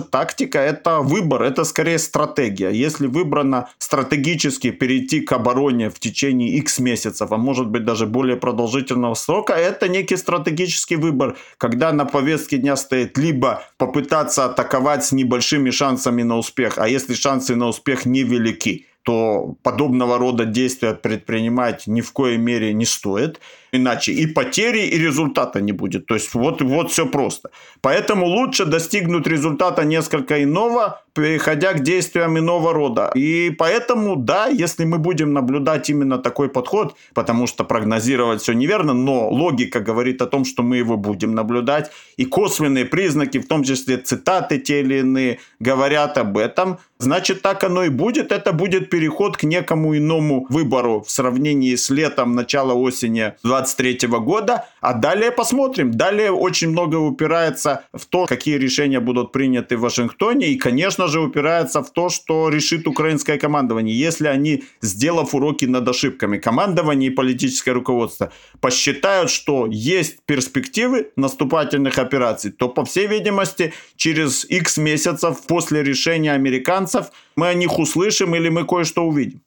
тактика, 0.00 0.60
это 0.60 1.00
выбор, 1.00 1.42
это 1.42 1.64
скорее 1.64 1.98
стратегия. 1.98 2.70
Если 2.70 3.08
выбрано 3.08 3.68
стратегически 3.78 4.70
перейти 4.70 5.20
к 5.20 5.32
обороне 5.32 5.90
в 5.90 5.98
течение 5.98 6.50
x 6.58 6.78
месяцев, 6.78 7.32
а 7.32 7.36
может 7.36 7.66
быть 7.66 7.84
даже 7.84 8.06
более 8.06 8.36
продолжительного 8.36 9.14
срока, 9.14 9.54
это 9.54 9.88
некий 9.88 10.16
стратегический 10.16 10.96
выбор, 10.96 11.36
когда 11.58 11.92
на 11.92 12.04
повестке 12.04 12.58
дня 12.58 12.76
стоит 12.76 13.18
либо 13.18 13.64
попытаться 13.76 14.44
атаковать 14.44 15.04
с 15.04 15.12
небольшими 15.12 15.70
шансами 15.70 16.22
на 16.22 16.38
успех, 16.38 16.78
а 16.78 16.88
если 16.88 17.14
шансы 17.14 17.56
на 17.56 17.66
успех 17.66 18.06
невелики, 18.06 18.86
то 19.02 19.56
подобного 19.62 20.18
рода 20.18 20.44
действия 20.44 20.94
предпринимать 20.94 21.86
ни 21.86 22.00
в 22.00 22.12
коей 22.12 22.36
мере 22.36 22.72
не 22.72 22.84
стоит. 22.84 23.40
Иначе 23.72 24.12
и 24.12 24.26
потери, 24.26 24.86
и 24.86 24.98
результата 24.98 25.60
не 25.60 25.72
будет. 25.72 26.06
То 26.06 26.14
есть 26.14 26.34
вот, 26.34 26.62
вот 26.62 26.90
все 26.90 27.06
просто. 27.06 27.50
Поэтому 27.80 28.26
лучше 28.26 28.64
достигнуть 28.64 29.26
результата 29.26 29.84
несколько 29.84 30.42
иного, 30.42 31.02
переходя 31.14 31.72
к 31.72 31.82
действиям 31.82 32.38
иного 32.38 32.72
рода. 32.72 33.10
И 33.14 33.50
поэтому, 33.50 34.16
да, 34.16 34.46
если 34.46 34.84
мы 34.84 34.98
будем 34.98 35.32
наблюдать 35.32 35.90
именно 35.90 36.18
такой 36.18 36.48
подход, 36.48 36.96
потому 37.14 37.46
что 37.46 37.64
прогнозировать 37.64 38.42
все 38.42 38.52
неверно, 38.52 38.94
но 38.94 39.28
логика 39.28 39.80
говорит 39.80 40.22
о 40.22 40.26
том, 40.26 40.44
что 40.44 40.62
мы 40.62 40.76
его 40.76 40.96
будем 40.96 41.34
наблюдать, 41.34 41.90
и 42.16 42.24
косвенные 42.24 42.84
признаки, 42.84 43.38
в 43.38 43.46
том 43.46 43.64
числе 43.64 43.96
цитаты 43.98 44.58
те 44.58 44.80
или 44.80 45.00
иные, 45.00 45.38
говорят 45.60 46.18
об 46.18 46.36
этом, 46.38 46.78
значит 46.98 47.42
так 47.42 47.64
оно 47.64 47.84
и 47.84 47.88
будет. 47.88 48.32
Это 48.32 48.52
будет 48.52 48.90
переход 48.90 49.36
к 49.36 49.42
некому 49.44 49.96
иному 49.96 50.46
выбору 50.48 51.02
в 51.06 51.10
сравнении 51.10 51.74
с 51.74 51.90
летом, 51.90 52.34
начала 52.34 52.74
осени 52.74 53.34
23 53.60 54.08
года. 54.08 54.66
А 54.80 54.94
далее 54.94 55.30
посмотрим. 55.30 55.90
Далее 55.90 56.30
очень 56.30 56.70
много 56.70 56.96
упирается 56.96 57.84
в 57.92 58.06
то, 58.06 58.26
какие 58.26 58.58
решения 58.58 59.00
будут 59.00 59.32
приняты 59.32 59.76
в 59.76 59.80
Вашингтоне. 59.80 60.48
И, 60.48 60.56
конечно 60.56 61.08
же, 61.08 61.20
упирается 61.20 61.82
в 61.82 61.90
то, 61.90 62.08
что 62.08 62.48
решит 62.48 62.86
украинское 62.86 63.38
командование. 63.38 63.98
Если 63.98 64.26
они, 64.26 64.64
сделав 64.82 65.34
уроки 65.34 65.66
над 65.66 65.88
ошибками, 65.88 66.38
командование 66.38 67.10
и 67.10 67.14
политическое 67.14 67.72
руководство 67.72 68.32
посчитают, 68.60 69.30
что 69.30 69.66
есть 69.70 70.18
перспективы 70.26 71.10
наступательных 71.16 71.98
операций, 71.98 72.50
то, 72.50 72.68
по 72.68 72.84
всей 72.84 73.06
видимости, 73.06 73.72
через 73.96 74.44
X 74.44 74.78
месяцев 74.78 75.42
после 75.46 75.82
решения 75.82 76.32
американцев 76.32 77.06
мы 77.36 77.48
о 77.48 77.54
них 77.54 77.78
услышим 77.78 78.34
или 78.34 78.48
мы 78.48 78.64
кое-что 78.64 79.04
увидим. 79.04 79.40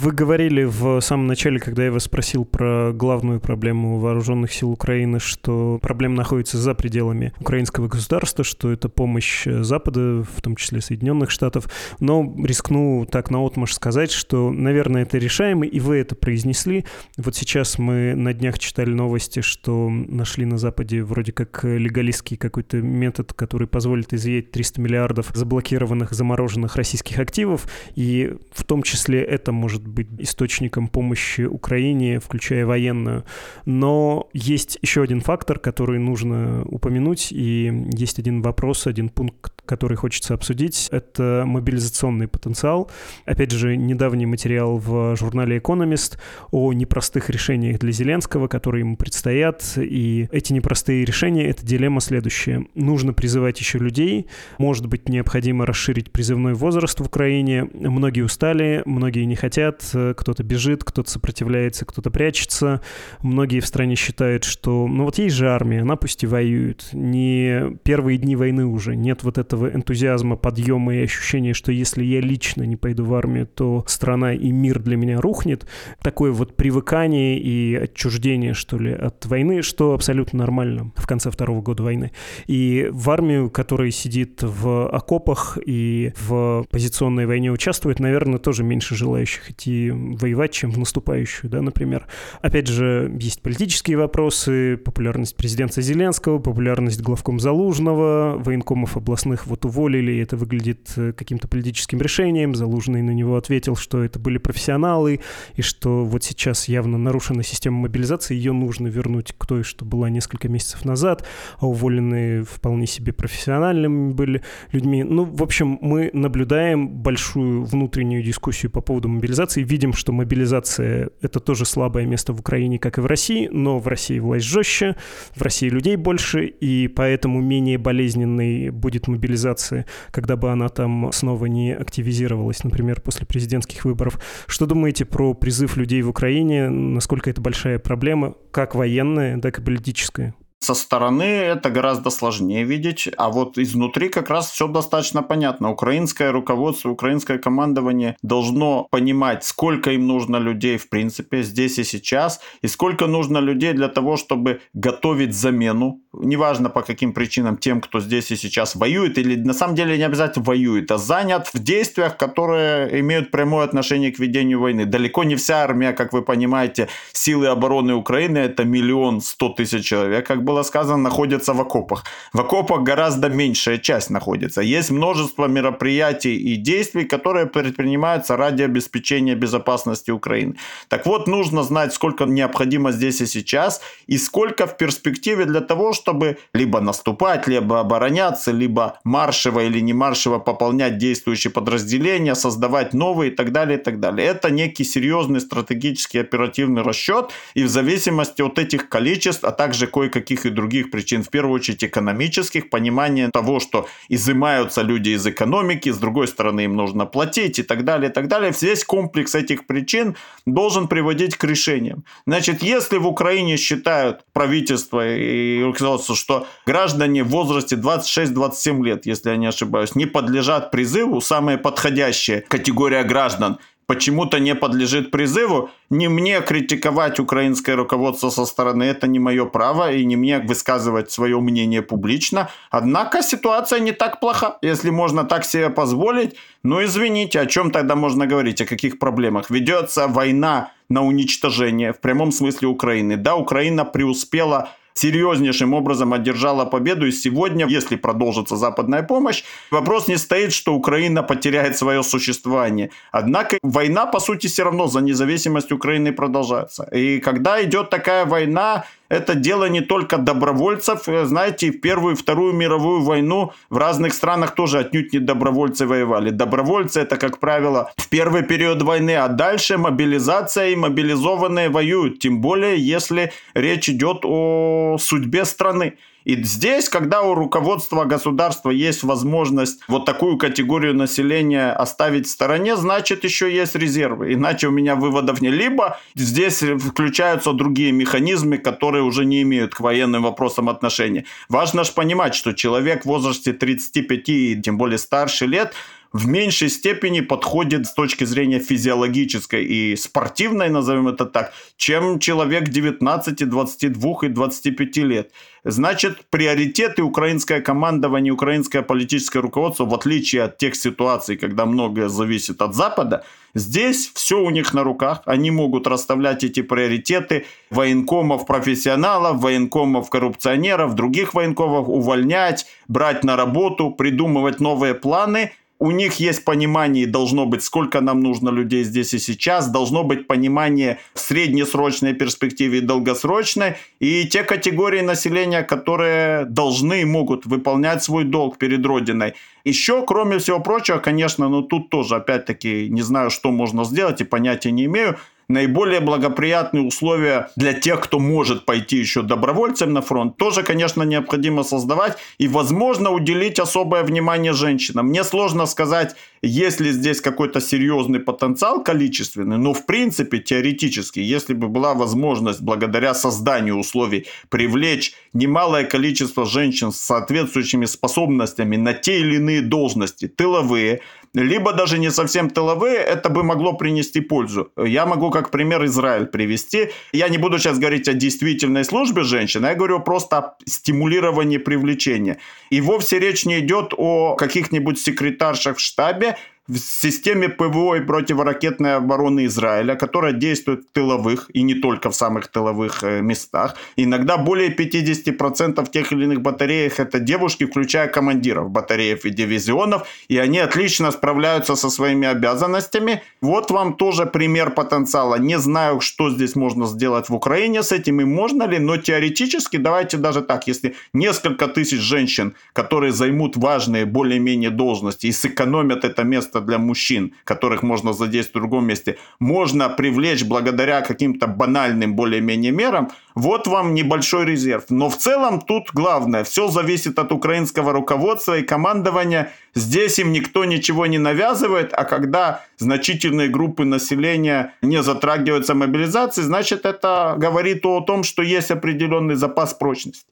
Вы 0.00 0.12
говорили 0.12 0.62
в 0.62 1.00
самом 1.00 1.26
начале, 1.26 1.58
когда 1.58 1.84
я 1.84 1.90
вас 1.90 2.04
спросил 2.04 2.44
про 2.44 2.92
главную 2.92 3.40
проблему 3.40 3.98
вооруженных 3.98 4.52
сил 4.52 4.70
Украины, 4.70 5.18
что 5.18 5.80
проблема 5.82 6.14
находится 6.14 6.56
за 6.56 6.74
пределами 6.74 7.32
украинского 7.40 7.88
государства, 7.88 8.44
что 8.44 8.70
это 8.70 8.88
помощь 8.88 9.44
Запада, 9.44 10.22
в 10.22 10.40
том 10.40 10.54
числе 10.54 10.80
Соединенных 10.80 11.32
Штатов. 11.32 11.68
Но 11.98 12.32
рискну 12.44 13.08
так 13.10 13.32
наотмашь 13.32 13.74
сказать, 13.74 14.12
что, 14.12 14.52
наверное, 14.52 15.02
это 15.02 15.18
решаемо, 15.18 15.66
и 15.66 15.80
вы 15.80 15.96
это 15.96 16.14
произнесли. 16.14 16.84
Вот 17.16 17.34
сейчас 17.34 17.76
мы 17.76 18.14
на 18.14 18.32
днях 18.32 18.60
читали 18.60 18.90
новости, 18.90 19.40
что 19.40 19.88
нашли 19.90 20.44
на 20.44 20.58
Западе 20.58 21.02
вроде 21.02 21.32
как 21.32 21.64
легалистский 21.64 22.36
какой-то 22.36 22.76
метод, 22.76 23.32
который 23.32 23.66
позволит 23.66 24.12
изъять 24.14 24.52
300 24.52 24.80
миллиардов 24.80 25.32
заблокированных, 25.34 26.12
замороженных 26.12 26.76
российских 26.76 27.18
активов, 27.18 27.66
и 27.96 28.36
в 28.52 28.62
том 28.62 28.84
числе 28.84 29.24
это 29.24 29.50
может 29.50 29.87
быть 29.88 30.08
источником 30.18 30.88
помощи 30.88 31.42
Украине, 31.42 32.20
включая 32.20 32.66
военную. 32.66 33.24
Но 33.64 34.28
есть 34.32 34.78
еще 34.82 35.02
один 35.02 35.20
фактор, 35.20 35.58
который 35.58 35.98
нужно 35.98 36.64
упомянуть, 36.64 37.28
и 37.30 37.86
есть 37.92 38.18
один 38.18 38.42
вопрос, 38.42 38.86
один 38.86 39.08
пункт, 39.08 39.52
который 39.64 39.96
хочется 39.96 40.34
обсудить. 40.34 40.88
Это 40.90 41.44
мобилизационный 41.46 42.28
потенциал. 42.28 42.90
Опять 43.26 43.50
же, 43.50 43.76
недавний 43.76 44.26
материал 44.26 44.78
в 44.78 45.16
журнале 45.16 45.58
Economist 45.58 46.18
о 46.50 46.72
непростых 46.72 47.30
решениях 47.30 47.78
для 47.78 47.92
Зеленского, 47.92 48.48
которые 48.48 48.80
ему 48.80 48.96
предстоят. 48.96 49.62
И 49.76 50.28
эти 50.32 50.52
непростые 50.52 51.04
решения— 51.04 51.46
это 51.48 51.66
дилемма 51.66 52.00
следующая. 52.00 52.66
Нужно 52.74 53.12
призывать 53.12 53.60
еще 53.60 53.78
людей. 53.78 54.26
Может 54.58 54.86
быть, 54.86 55.08
необходимо 55.08 55.66
расширить 55.66 56.10
призывной 56.10 56.54
возраст 56.54 56.98
в 56.98 57.04
Украине. 57.04 57.68
Многие 57.74 58.22
устали, 58.22 58.82
многие 58.86 59.24
не 59.24 59.36
хотят 59.36 59.77
хотят, 59.78 60.16
кто-то 60.16 60.42
бежит, 60.42 60.84
кто-то 60.84 61.10
сопротивляется, 61.10 61.84
кто-то 61.84 62.10
прячется. 62.10 62.80
Многие 63.22 63.60
в 63.60 63.66
стране 63.66 63.94
считают, 63.94 64.44
что 64.44 64.86
ну 64.86 65.04
вот 65.04 65.18
есть 65.18 65.36
же 65.36 65.50
армия, 65.50 65.82
она 65.82 65.96
пусть 65.96 66.22
и 66.24 66.26
воюет. 66.26 66.88
Не 66.92 67.76
первые 67.82 68.18
дни 68.18 68.36
войны 68.36 68.66
уже, 68.66 68.96
нет 68.96 69.22
вот 69.22 69.38
этого 69.38 69.68
энтузиазма, 69.74 70.36
подъема 70.36 70.94
и 70.94 71.02
ощущения, 71.02 71.54
что 71.54 71.72
если 71.72 72.04
я 72.04 72.20
лично 72.20 72.62
не 72.62 72.76
пойду 72.76 73.04
в 73.04 73.14
армию, 73.14 73.46
то 73.46 73.84
страна 73.86 74.34
и 74.34 74.50
мир 74.50 74.80
для 74.80 74.96
меня 74.96 75.20
рухнет. 75.20 75.66
Такое 76.02 76.32
вот 76.32 76.56
привыкание 76.56 77.38
и 77.38 77.74
отчуждение, 77.74 78.54
что 78.54 78.78
ли, 78.78 78.92
от 78.92 79.26
войны, 79.26 79.62
что 79.62 79.94
абсолютно 79.94 80.38
нормально 80.38 80.92
в 80.96 81.06
конце 81.06 81.30
второго 81.30 81.62
года 81.62 81.82
войны. 81.82 82.12
И 82.46 82.88
в 82.90 83.10
армию, 83.10 83.50
которая 83.50 83.90
сидит 83.90 84.42
в 84.42 84.88
окопах 84.88 85.58
и 85.64 86.12
в 86.16 86.66
позиционной 86.70 87.26
войне 87.26 87.50
участвует, 87.50 88.00
наверное, 88.00 88.38
тоже 88.38 88.62
меньше 88.62 88.94
желающих 88.94 89.50
идти 89.50 89.67
идти 89.68 89.90
воевать, 89.90 90.52
чем 90.52 90.70
в 90.70 90.78
наступающую, 90.78 91.50
да, 91.50 91.62
например. 91.62 92.06
Опять 92.40 92.66
же, 92.66 93.14
есть 93.20 93.42
политические 93.42 93.96
вопросы, 93.96 94.76
популярность 94.76 95.36
президента 95.36 95.82
Зеленского, 95.82 96.38
популярность 96.38 97.00
главком 97.00 97.40
Залужного, 97.40 98.36
военкомов 98.38 98.96
областных 98.96 99.46
вот 99.46 99.64
уволили, 99.64 100.12
и 100.12 100.18
это 100.18 100.36
выглядит 100.36 100.92
э, 100.96 101.12
каким-то 101.12 101.48
политическим 101.48 102.00
решением. 102.00 102.54
Залужный 102.54 103.02
на 103.02 103.10
него 103.10 103.36
ответил, 103.36 103.76
что 103.76 104.02
это 104.02 104.18
были 104.18 104.38
профессионалы, 104.38 105.20
и 105.54 105.62
что 105.62 106.04
вот 106.04 106.24
сейчас 106.24 106.68
явно 106.68 106.98
нарушена 106.98 107.42
система 107.42 107.78
мобилизации, 107.78 108.34
ее 108.34 108.52
нужно 108.52 108.88
вернуть 108.88 109.34
к 109.36 109.46
той, 109.46 109.62
что 109.62 109.84
была 109.84 110.10
несколько 110.10 110.48
месяцев 110.48 110.84
назад, 110.84 111.24
а 111.58 111.66
уволенные 111.66 112.44
вполне 112.44 112.86
себе 112.86 113.12
профессиональными 113.12 114.12
были 114.12 114.42
людьми. 114.72 115.04
Ну, 115.04 115.24
в 115.24 115.42
общем, 115.42 115.78
мы 115.80 116.10
наблюдаем 116.12 116.88
большую 116.88 117.64
внутреннюю 117.64 118.22
дискуссию 118.22 118.70
по 118.70 118.80
поводу 118.80 119.08
мобилизации, 119.08 119.47
мобилизации. 119.48 119.62
Видим, 119.62 119.92
что 119.92 120.12
мобилизация— 120.12 121.10
это 121.22 121.40
тоже 121.40 121.64
слабое 121.64 122.06
место 122.06 122.32
в 122.32 122.40
Украине, 122.40 122.78
как 122.78 122.98
и 122.98 123.00
в 123.00 123.06
России, 123.06 123.48
но 123.52 123.78
в 123.78 123.86
России 123.86 124.18
власть 124.18 124.46
жестче, 124.46 124.96
в 125.34 125.42
России 125.42 125.68
людей 125.68 125.96
больше, 125.96 126.46
и 126.46 126.88
поэтому 126.88 127.40
менее 127.40 127.78
болезненной 127.78 128.70
будет 128.70 129.08
мобилизация, 129.08 129.84
когда 130.10 130.36
бы 130.36 130.50
она 130.50 130.68
там 130.68 131.10
снова 131.12 131.46
не 131.46 131.74
активизировалась, 131.74 132.64
например, 132.64 133.00
после 133.00 133.26
президентских 133.26 133.84
выборов. 133.84 134.20
Что 134.46 134.66
думаете 134.66 135.04
про 135.04 135.34
призыв 135.34 135.76
людей 135.76 136.02
в 136.02 136.08
Украине? 136.08 136.68
Насколько 136.68 137.30
это 137.30 137.40
большая 137.40 137.78
проблема, 137.78 138.34
как 138.50 138.74
военная, 138.74 139.38
так 139.40 139.58
и 139.58 139.62
политическая? 139.62 140.34
Со 140.60 140.74
стороны 140.74 141.22
это 141.22 141.70
гораздо 141.70 142.10
сложнее 142.10 142.64
видеть, 142.64 143.08
а 143.16 143.30
вот 143.30 143.58
изнутри 143.58 144.08
как 144.08 144.28
раз 144.28 144.50
все 144.50 144.66
достаточно 144.66 145.22
понятно. 145.22 145.70
Украинское 145.70 146.32
руководство, 146.32 146.90
украинское 146.90 147.38
командование 147.38 148.16
должно 148.22 148.88
понимать, 148.90 149.44
сколько 149.44 149.92
им 149.92 150.06
нужно 150.08 150.36
людей 150.36 150.76
в 150.76 150.88
принципе 150.88 151.42
здесь 151.42 151.78
и 151.78 151.84
сейчас, 151.84 152.40
и 152.60 152.66
сколько 152.66 153.06
нужно 153.06 153.38
людей 153.38 153.72
для 153.72 153.88
того, 153.88 154.16
чтобы 154.16 154.60
готовить 154.74 155.32
замену, 155.32 156.00
неважно 156.12 156.70
по 156.70 156.82
каким 156.82 157.12
причинам, 157.12 157.56
тем, 157.56 157.80
кто 157.80 158.00
здесь 158.00 158.32
и 158.32 158.36
сейчас 158.36 158.74
воюет, 158.74 159.16
или 159.16 159.36
на 159.36 159.54
самом 159.54 159.76
деле 159.76 159.96
не 159.96 160.04
обязательно 160.04 160.44
воюет, 160.44 160.90
а 160.90 160.98
занят 160.98 161.48
в 161.54 161.62
действиях, 161.62 162.16
которые 162.16 163.00
имеют 163.00 163.30
прямое 163.30 163.64
отношение 163.64 164.10
к 164.10 164.18
ведению 164.18 164.60
войны. 164.60 164.86
Далеко 164.86 165.22
не 165.22 165.36
вся 165.36 165.62
армия, 165.62 165.92
как 165.92 166.12
вы 166.12 166.22
понимаете, 166.22 166.88
силы 167.12 167.46
обороны 167.46 167.94
Украины 167.94 168.38
это 168.38 168.64
миллион 168.64 169.20
сто 169.20 169.50
тысяч 169.50 169.86
человек, 169.86 170.26
как 170.26 170.44
было 170.48 170.62
сказано, 170.62 170.96
находятся 170.96 171.52
в 171.52 171.60
окопах. 171.60 172.04
В 172.32 172.40
окопах 172.40 172.82
гораздо 172.82 173.28
меньшая 173.28 173.78
часть 173.78 174.10
находится. 174.10 174.62
Есть 174.62 174.90
множество 174.90 175.46
мероприятий 175.46 176.36
и 176.36 176.56
действий, 176.56 177.04
которые 177.04 177.46
предпринимаются 177.46 178.36
ради 178.36 178.62
обеспечения 178.62 179.34
безопасности 179.34 180.10
Украины. 180.12 180.54
Так 180.88 181.06
вот, 181.06 181.28
нужно 181.28 181.62
знать, 181.62 181.92
сколько 181.92 182.24
необходимо 182.24 182.92
здесь 182.92 183.20
и 183.20 183.26
сейчас, 183.26 183.82
и 184.08 184.18
сколько 184.18 184.66
в 184.66 184.76
перспективе 184.78 185.44
для 185.44 185.60
того, 185.60 185.92
чтобы 185.92 186.36
либо 186.54 186.80
наступать, 186.80 187.48
либо 187.48 187.80
обороняться, 187.80 188.52
либо 188.52 188.92
маршево 189.04 189.60
или 189.60 189.80
не 189.80 189.92
маршево 189.92 190.38
пополнять 190.38 190.98
действующие 190.98 191.50
подразделения, 191.50 192.34
создавать 192.34 192.94
новые 192.94 193.30
и 193.30 193.34
так 193.34 193.52
далее, 193.52 193.78
и 193.78 193.82
так 193.82 194.00
далее. 194.00 194.26
Это 194.26 194.50
некий 194.50 194.84
серьезный 194.84 195.40
стратегический 195.40 196.20
оперативный 196.20 196.82
расчет, 196.82 197.32
и 197.56 197.64
в 197.64 197.68
зависимости 197.68 198.42
от 198.42 198.58
этих 198.58 198.88
количеств, 198.88 199.44
а 199.44 199.50
также 199.50 199.86
кое-каких 199.86 200.37
этих 200.38 200.46
и 200.46 200.50
других 200.50 200.90
причин, 200.90 201.22
в 201.22 201.28
первую 201.28 201.54
очередь 201.54 201.84
экономических, 201.84 202.70
понимание 202.70 203.30
того, 203.32 203.60
что 203.60 203.86
изымаются 204.08 204.82
люди 204.82 205.10
из 205.10 205.26
экономики, 205.26 205.90
с 205.90 205.98
другой 205.98 206.28
стороны 206.28 206.64
им 206.64 206.76
нужно 206.76 207.06
платить 207.06 207.58
и 207.58 207.62
так 207.62 207.84
далее, 207.84 208.10
и 208.10 208.12
так 208.12 208.28
далее. 208.28 208.52
Весь 208.60 208.84
комплекс 208.84 209.34
этих 209.34 209.66
причин 209.66 210.16
должен 210.46 210.88
приводить 210.88 211.36
к 211.36 211.44
решениям. 211.44 212.04
Значит, 212.26 212.62
если 212.62 212.98
в 212.98 213.06
Украине 213.06 213.56
считают 213.56 214.20
правительство 214.32 215.00
и 215.06 215.62
руководство, 215.62 216.14
что 216.14 216.46
граждане 216.66 217.22
в 217.22 217.28
возрасте 217.28 217.76
26-27 217.76 218.84
лет, 218.84 219.06
если 219.06 219.30
я 219.30 219.36
не 219.36 219.46
ошибаюсь, 219.46 219.94
не 219.94 220.06
подлежат 220.06 220.70
призыву, 220.70 221.20
самая 221.20 221.58
подходящая 221.58 222.44
категория 222.48 223.04
граждан 223.04 223.58
почему-то 223.88 224.38
не 224.38 224.54
подлежит 224.54 225.10
призыву. 225.10 225.70
Не 225.90 226.08
мне 226.08 226.40
критиковать 226.42 227.18
украинское 227.18 227.74
руководство 227.74 228.30
со 228.30 228.44
стороны, 228.44 228.84
это 228.84 229.08
не 229.08 229.18
мое 229.18 229.46
право, 229.46 229.90
и 229.90 230.04
не 230.04 230.16
мне 230.16 230.38
высказывать 230.38 231.10
свое 231.10 231.40
мнение 231.40 231.80
публично. 231.82 232.50
Однако 232.70 233.22
ситуация 233.22 233.80
не 233.80 233.92
так 233.92 234.20
плоха, 234.20 234.58
если 234.62 234.90
можно 234.90 235.24
так 235.24 235.44
себе 235.44 235.70
позволить. 235.70 236.36
Ну, 236.62 236.84
извините, 236.84 237.40
о 237.40 237.46
чем 237.46 237.70
тогда 237.70 237.96
можно 237.96 238.26
говорить, 238.26 238.60
о 238.60 238.66
каких 238.66 238.98
проблемах? 238.98 239.50
Ведется 239.50 240.06
война 240.06 240.70
на 240.90 241.02
уничтожение 241.02 241.92
в 241.92 242.00
прямом 242.00 242.30
смысле 242.30 242.68
Украины. 242.68 243.16
Да, 243.16 243.36
Украина 243.36 243.86
преуспела 243.86 244.68
серьезнейшим 244.98 245.74
образом 245.74 246.12
одержала 246.12 246.64
победу. 246.64 247.06
И 247.06 247.12
сегодня, 247.12 247.66
если 247.66 247.96
продолжится 247.96 248.56
западная 248.56 249.02
помощь, 249.02 249.44
вопрос 249.70 250.08
не 250.08 250.18
стоит, 250.18 250.52
что 250.52 250.74
Украина 250.74 251.22
потеряет 251.22 251.76
свое 251.76 252.02
существование. 252.02 252.90
Однако 253.12 253.58
война, 253.62 254.06
по 254.06 254.20
сути, 254.20 254.46
все 254.46 254.64
равно 254.64 254.86
за 254.86 255.00
независимость 255.00 255.72
Украины 255.72 256.12
продолжается. 256.12 256.84
И 256.92 257.20
когда 257.20 257.62
идет 257.62 257.90
такая 257.90 258.26
война, 258.26 258.84
это 259.08 259.34
дело 259.34 259.68
не 259.68 259.80
только 259.80 260.18
добровольцев. 260.18 261.08
Э, 261.08 261.24
знаете, 261.24 261.70
в 261.70 261.80
Первую 261.80 262.14
и 262.14 262.16
Вторую 262.16 262.52
мировую 262.52 263.02
войну 263.02 263.52
в 263.70 263.78
разных 263.78 264.12
странах 264.12 264.54
тоже 264.54 264.78
отнюдь 264.78 265.12
не 265.12 265.18
добровольцы 265.18 265.86
воевали. 265.86 266.30
Добровольцы 266.30 267.00
это, 267.00 267.16
как 267.16 267.38
правило, 267.38 267.92
в 267.96 268.08
первый 268.08 268.42
период 268.42 268.82
войны, 268.82 269.16
а 269.16 269.28
дальше 269.28 269.78
мобилизация 269.78 270.70
и 270.70 270.76
мобилизованные 270.76 271.70
воюют. 271.70 272.18
Тем 272.18 272.40
более, 272.40 272.78
если 272.78 273.32
речь 273.54 273.88
идет 273.88 274.20
о 274.24 274.96
судьбе 274.98 275.44
страны. 275.44 275.94
И 276.28 276.42
здесь, 276.42 276.90
когда 276.90 277.22
у 277.22 277.34
руководства 277.34 278.04
государства 278.04 278.68
есть 278.68 279.02
возможность 279.02 279.80
вот 279.88 280.04
такую 280.04 280.36
категорию 280.36 280.94
населения 280.94 281.72
оставить 281.72 282.26
в 282.26 282.30
стороне, 282.30 282.76
значит 282.76 283.24
еще 283.24 283.50
есть 283.50 283.74
резервы. 283.74 284.34
Иначе 284.34 284.68
у 284.68 284.70
меня 284.70 284.94
выводов 284.94 285.40
не. 285.40 285.48
Либо 285.48 285.98
здесь 286.14 286.62
включаются 286.62 287.54
другие 287.54 287.92
механизмы, 287.92 288.58
которые 288.58 289.04
уже 289.04 289.24
не 289.24 289.40
имеют 289.40 289.74
к 289.74 289.80
военным 289.80 290.24
вопросам 290.24 290.68
отношения. 290.68 291.24
Важно 291.48 291.82
же 291.82 291.92
понимать, 291.92 292.34
что 292.34 292.52
человек 292.52 293.04
в 293.04 293.06
возрасте 293.06 293.54
35 293.54 294.28
и 294.28 294.60
тем 294.62 294.76
более 294.76 294.98
старше 294.98 295.46
лет 295.46 295.72
в 296.12 296.26
меньшей 296.26 296.70
степени 296.70 297.20
подходит 297.20 297.86
с 297.86 297.92
точки 297.92 298.24
зрения 298.24 298.60
физиологической 298.60 299.64
и 299.64 299.96
спортивной, 299.96 300.70
назовем 300.70 301.08
это 301.08 301.26
так, 301.26 301.52
чем 301.76 302.18
человек 302.18 302.68
19, 302.68 303.48
22 303.48 304.12
и 304.22 304.28
25 304.28 304.96
лет. 304.98 305.32
Значит, 305.64 306.24
приоритеты 306.30 307.02
украинское 307.02 307.60
командование, 307.60 308.32
украинское 308.32 308.80
политическое 308.82 309.40
руководство, 309.40 309.84
в 309.84 309.94
отличие 309.94 310.44
от 310.44 310.56
тех 310.56 310.76
ситуаций, 310.76 311.36
когда 311.36 311.66
многое 311.66 312.08
зависит 312.08 312.62
от 312.62 312.74
Запада, 312.74 313.24
здесь 313.54 314.10
все 314.14 314.40
у 314.40 314.48
них 314.48 314.72
на 314.72 314.84
руках. 314.84 315.20
Они 315.26 315.50
могут 315.50 315.86
расставлять 315.86 316.42
эти 316.42 316.62
приоритеты 316.62 317.44
военкомов 317.70 318.46
профессионалов, 318.46 319.42
военкомов 319.42 320.08
коррупционеров, 320.08 320.94
других 320.94 321.34
военкомов 321.34 321.88
увольнять, 321.88 322.64
брать 322.86 323.24
на 323.24 323.36
работу, 323.36 323.90
придумывать 323.90 324.60
новые 324.60 324.94
планы– 324.94 325.52
у 325.80 325.90
них 325.92 326.14
есть 326.14 326.44
понимание, 326.44 327.06
должно 327.06 327.46
быть, 327.46 327.62
сколько 327.62 328.00
нам 328.00 328.20
нужно 328.20 328.50
людей 328.50 328.82
здесь 328.82 329.14
и 329.14 329.18
сейчас, 329.18 329.68
должно 329.68 330.02
быть 330.02 330.26
понимание 330.26 330.98
в 331.14 331.20
среднесрочной 331.20 332.14
перспективе 332.14 332.78
и 332.78 332.80
долгосрочной, 332.80 333.76
и 334.00 334.24
те 334.26 334.42
категории 334.42 335.02
населения, 335.02 335.62
которые 335.62 336.44
должны 336.46 337.02
и 337.02 337.04
могут 337.04 337.46
выполнять 337.46 338.02
свой 338.02 338.24
долг 338.24 338.58
перед 338.58 338.84
Родиной. 338.84 339.34
Еще, 339.64 340.04
кроме 340.04 340.38
всего 340.38 340.60
прочего, 340.60 340.98
конечно, 340.98 341.48
ну 341.48 341.62
тут 341.62 341.90
тоже, 341.90 342.16
опять-таки, 342.16 342.88
не 342.88 343.02
знаю, 343.02 343.30
что 343.30 343.52
можно 343.52 343.84
сделать 343.84 344.20
и 344.20 344.24
понятия 344.24 344.72
не 344.72 344.86
имею, 344.86 345.16
наиболее 345.48 346.00
благоприятные 346.00 346.82
условия 346.82 347.50
для 347.56 347.72
тех, 347.72 348.00
кто 348.00 348.18
может 348.18 348.64
пойти 348.64 348.96
еще 348.98 349.22
добровольцем 349.22 349.92
на 349.92 350.02
фронт, 350.02 350.36
тоже, 350.36 350.62
конечно, 350.62 351.02
необходимо 351.02 351.62
создавать 351.62 352.18
и, 352.38 352.48
возможно, 352.48 353.10
уделить 353.10 353.58
особое 353.58 354.02
внимание 354.02 354.52
женщинам. 354.52 355.06
Мне 355.06 355.24
сложно 355.24 355.66
сказать, 355.66 356.14
есть 356.42 356.80
ли 356.80 356.92
здесь 356.92 357.20
какой-то 357.20 357.60
серьезный 357.60 358.20
потенциал 358.20 358.82
количественный, 358.82 359.58
но, 359.58 359.72
в 359.72 359.86
принципе, 359.86 360.38
теоретически, 360.38 361.18
если 361.20 361.54
бы 361.54 361.68
была 361.68 361.94
возможность 361.94 362.60
благодаря 362.60 363.14
созданию 363.14 363.76
условий 363.76 364.26
привлечь 364.48 365.14
немалое 365.32 365.84
количество 365.84 366.44
женщин 366.44 366.92
с 366.92 366.98
соответствующими 366.98 367.86
способностями 367.86 368.76
на 368.76 368.92
те 368.92 369.20
или 369.20 369.36
иные 369.36 369.62
должности, 369.62 370.28
тыловые, 370.28 371.00
либо 371.34 371.72
даже 371.72 371.98
не 371.98 372.10
совсем 372.10 372.50
тыловые, 372.50 372.96
это 372.96 373.28
бы 373.28 373.42
могло 373.42 373.72
принести 373.74 374.20
пользу. 374.20 374.70
Я 374.76 375.06
могу 375.06 375.30
как 375.30 375.50
пример 375.50 375.84
Израиль 375.84 376.26
привести. 376.26 376.90
Я 377.12 377.28
не 377.28 377.38
буду 377.38 377.58
сейчас 377.58 377.78
говорить 377.78 378.08
о 378.08 378.14
действительной 378.14 378.84
службе 378.84 379.22
женщин, 379.22 379.64
я 379.64 379.74
говорю 379.74 380.00
просто 380.00 380.38
о 380.38 380.56
стимулировании 380.66 381.58
привлечения. 381.58 382.38
И 382.70 382.80
вовсе 382.80 383.18
речь 383.18 383.44
не 383.44 383.60
идет 383.60 383.92
о 383.96 384.36
каких-нибудь 384.36 384.98
секретаршах 384.98 385.78
в 385.78 385.80
штабе, 385.80 386.36
в 386.68 386.76
системе 386.76 387.48
ПВО 387.48 387.94
и 387.94 388.00
противоракетной 388.00 388.96
обороны 388.96 389.46
Израиля, 389.46 389.94
которая 389.94 390.32
действует 390.32 390.80
в 390.80 390.92
тыловых 390.92 391.50
и 391.54 391.62
не 391.62 391.74
только 391.74 392.10
в 392.10 392.14
самых 392.14 392.48
тыловых 392.48 393.02
э, 393.02 393.22
местах. 393.22 393.74
Иногда 393.96 394.36
более 394.36 394.68
50% 394.74 395.84
в 395.84 395.90
тех 395.90 396.12
или 396.12 396.24
иных 396.24 396.42
батареях 396.42 397.00
это 397.00 397.20
девушки, 397.20 397.64
включая 397.64 398.08
командиров 398.08 398.70
батареев 398.70 399.24
и 399.24 399.30
дивизионов, 399.30 400.06
и 400.28 400.36
они 400.38 400.58
отлично 400.58 401.10
справляются 401.10 401.74
со 401.74 401.88
своими 401.88 402.28
обязанностями. 402.28 403.22
Вот 403.40 403.70
вам 403.70 403.94
тоже 403.94 404.26
пример 404.26 404.70
потенциала. 404.70 405.36
Не 405.36 405.58
знаю, 405.58 406.00
что 406.00 406.30
здесь 406.30 406.54
можно 406.54 406.86
сделать 406.86 407.30
в 407.30 407.34
Украине 407.34 407.82
с 407.82 407.92
этим 407.92 408.20
и 408.20 408.24
можно 408.24 408.64
ли, 408.64 408.78
но 408.78 408.98
теоретически, 408.98 409.78
давайте 409.78 410.18
даже 410.18 410.42
так, 410.42 410.68
если 410.68 410.94
несколько 411.14 411.66
тысяч 411.66 412.00
женщин, 412.00 412.54
которые 412.74 413.12
займут 413.12 413.56
важные 413.56 414.04
более-менее 414.04 414.70
должности 414.70 415.28
и 415.28 415.32
сэкономят 415.32 416.04
это 416.04 416.24
место 416.24 416.57
место 416.58 416.60
для 416.60 416.78
мужчин, 416.78 417.32
которых 417.44 417.82
можно 417.82 418.12
задействовать 418.12 418.66
в 418.66 418.68
другом 418.68 418.86
месте, 418.86 419.16
можно 419.40 419.88
привлечь 419.88 420.44
благодаря 420.44 421.00
каким-то 421.00 421.46
банальным 421.46 422.14
более-менее 422.14 422.72
мерам, 422.72 423.08
вот 423.34 423.66
вам 423.66 423.94
небольшой 423.94 424.44
резерв. 424.44 424.84
Но 424.90 425.08
в 425.08 425.16
целом 425.16 425.60
тут 425.60 425.90
главное, 425.94 426.42
все 426.42 426.68
зависит 426.68 427.18
от 427.18 427.32
украинского 427.32 427.92
руководства 427.92 428.56
и 428.56 428.62
командования. 428.62 429.50
Здесь 429.74 430.18
им 430.18 430.32
никто 430.32 430.64
ничего 430.64 431.06
не 431.06 431.18
навязывает, 431.18 431.92
а 431.92 432.04
когда 432.04 432.60
значительные 432.78 433.48
группы 433.48 433.84
населения 433.84 434.72
не 434.82 435.02
затрагиваются 435.02 435.74
мобилизацией, 435.74 436.46
значит 436.46 436.86
это 436.86 437.34
говорит 437.38 437.86
о 437.86 438.00
том, 438.00 438.24
что 438.24 438.42
есть 438.42 438.70
определенный 438.70 439.36
запас 439.36 439.74
прочности. 439.74 440.26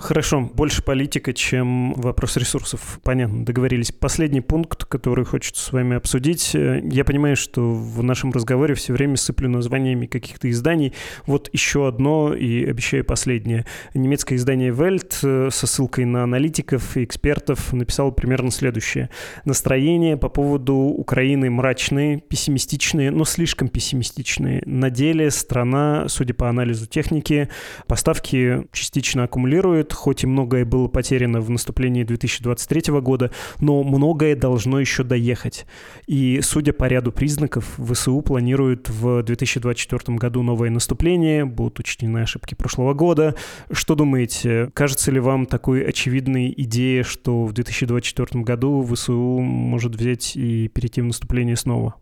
Хорошо, 0.00 0.40
больше 0.40 0.82
политика, 0.82 1.34
чем 1.34 1.92
вопрос 1.92 2.38
ресурсов. 2.38 2.98
Понятно, 3.02 3.44
договорились. 3.44 3.92
Последний 3.92 4.40
пункт, 4.40 4.86
который 4.86 5.26
хочется 5.26 5.62
с 5.62 5.72
вами 5.72 5.94
обсудить. 5.94 6.54
Я 6.54 7.04
понимаю, 7.04 7.36
что 7.36 7.70
в 7.70 8.02
нашем 8.02 8.32
разговоре 8.32 8.74
все 8.74 8.94
время 8.94 9.18
сыплю 9.18 9.50
названиями 9.50 10.06
каких-то 10.06 10.48
изданий. 10.50 10.94
Вот 11.26 11.50
еще 11.52 11.86
одно, 11.86 12.32
и 12.32 12.64
обещаю 12.64 13.04
последнее. 13.04 13.66
Немецкое 13.92 14.38
издание 14.38 14.72
Welt 14.72 15.18
э, 15.22 15.50
со 15.50 15.66
ссылкой 15.66 16.06
на 16.06 16.22
аналитиков 16.22 16.96
и 16.96 17.04
экспертов 17.04 17.74
написало 17.74 18.10
примерно 18.10 18.50
следующее. 18.50 19.10
Настроения 19.44 20.16
по 20.16 20.30
поводу 20.30 20.76
Украины 20.76 21.50
мрачные, 21.50 22.20
пессимистичные, 22.20 23.10
но 23.10 23.26
слишком 23.26 23.68
пессимистичные. 23.68 24.62
На 24.64 24.88
деле 24.88 25.30
страна, 25.30 26.06
судя 26.08 26.32
по 26.32 26.48
анализу 26.48 26.86
техники, 26.86 27.50
поставки 27.86 28.66
частично 28.72 29.24
аккумулирует, 29.24 29.89
хоть 29.92 30.24
и 30.24 30.26
многое 30.26 30.64
было 30.64 30.88
потеряно 30.88 31.40
в 31.40 31.50
наступлении 31.50 32.04
2023 32.04 33.00
года, 33.00 33.30
но 33.60 33.82
многое 33.82 34.36
должно 34.36 34.80
еще 34.80 35.02
доехать. 35.02 35.66
И, 36.06 36.40
судя 36.42 36.72
по 36.72 36.84
ряду 36.84 37.12
признаков, 37.12 37.78
ВСУ 37.78 38.20
планирует 38.22 38.88
в 38.88 39.22
2024 39.22 40.16
году 40.18 40.42
новое 40.42 40.70
наступление, 40.70 41.44
будут 41.44 41.80
учтены 41.80 42.18
ошибки 42.18 42.54
прошлого 42.54 42.94
года. 42.94 43.34
Что 43.70 43.94
думаете, 43.94 44.70
кажется 44.74 45.10
ли 45.10 45.20
вам 45.20 45.46
такой 45.46 45.82
очевидной 45.84 46.52
идеей, 46.56 47.02
что 47.02 47.44
в 47.44 47.52
2024 47.52 48.42
году 48.42 48.82
ВСУ 48.84 49.40
может 49.40 49.94
взять 49.94 50.36
и 50.36 50.68
перейти 50.68 51.00
в 51.00 51.04
наступление 51.04 51.56
снова? 51.56 51.94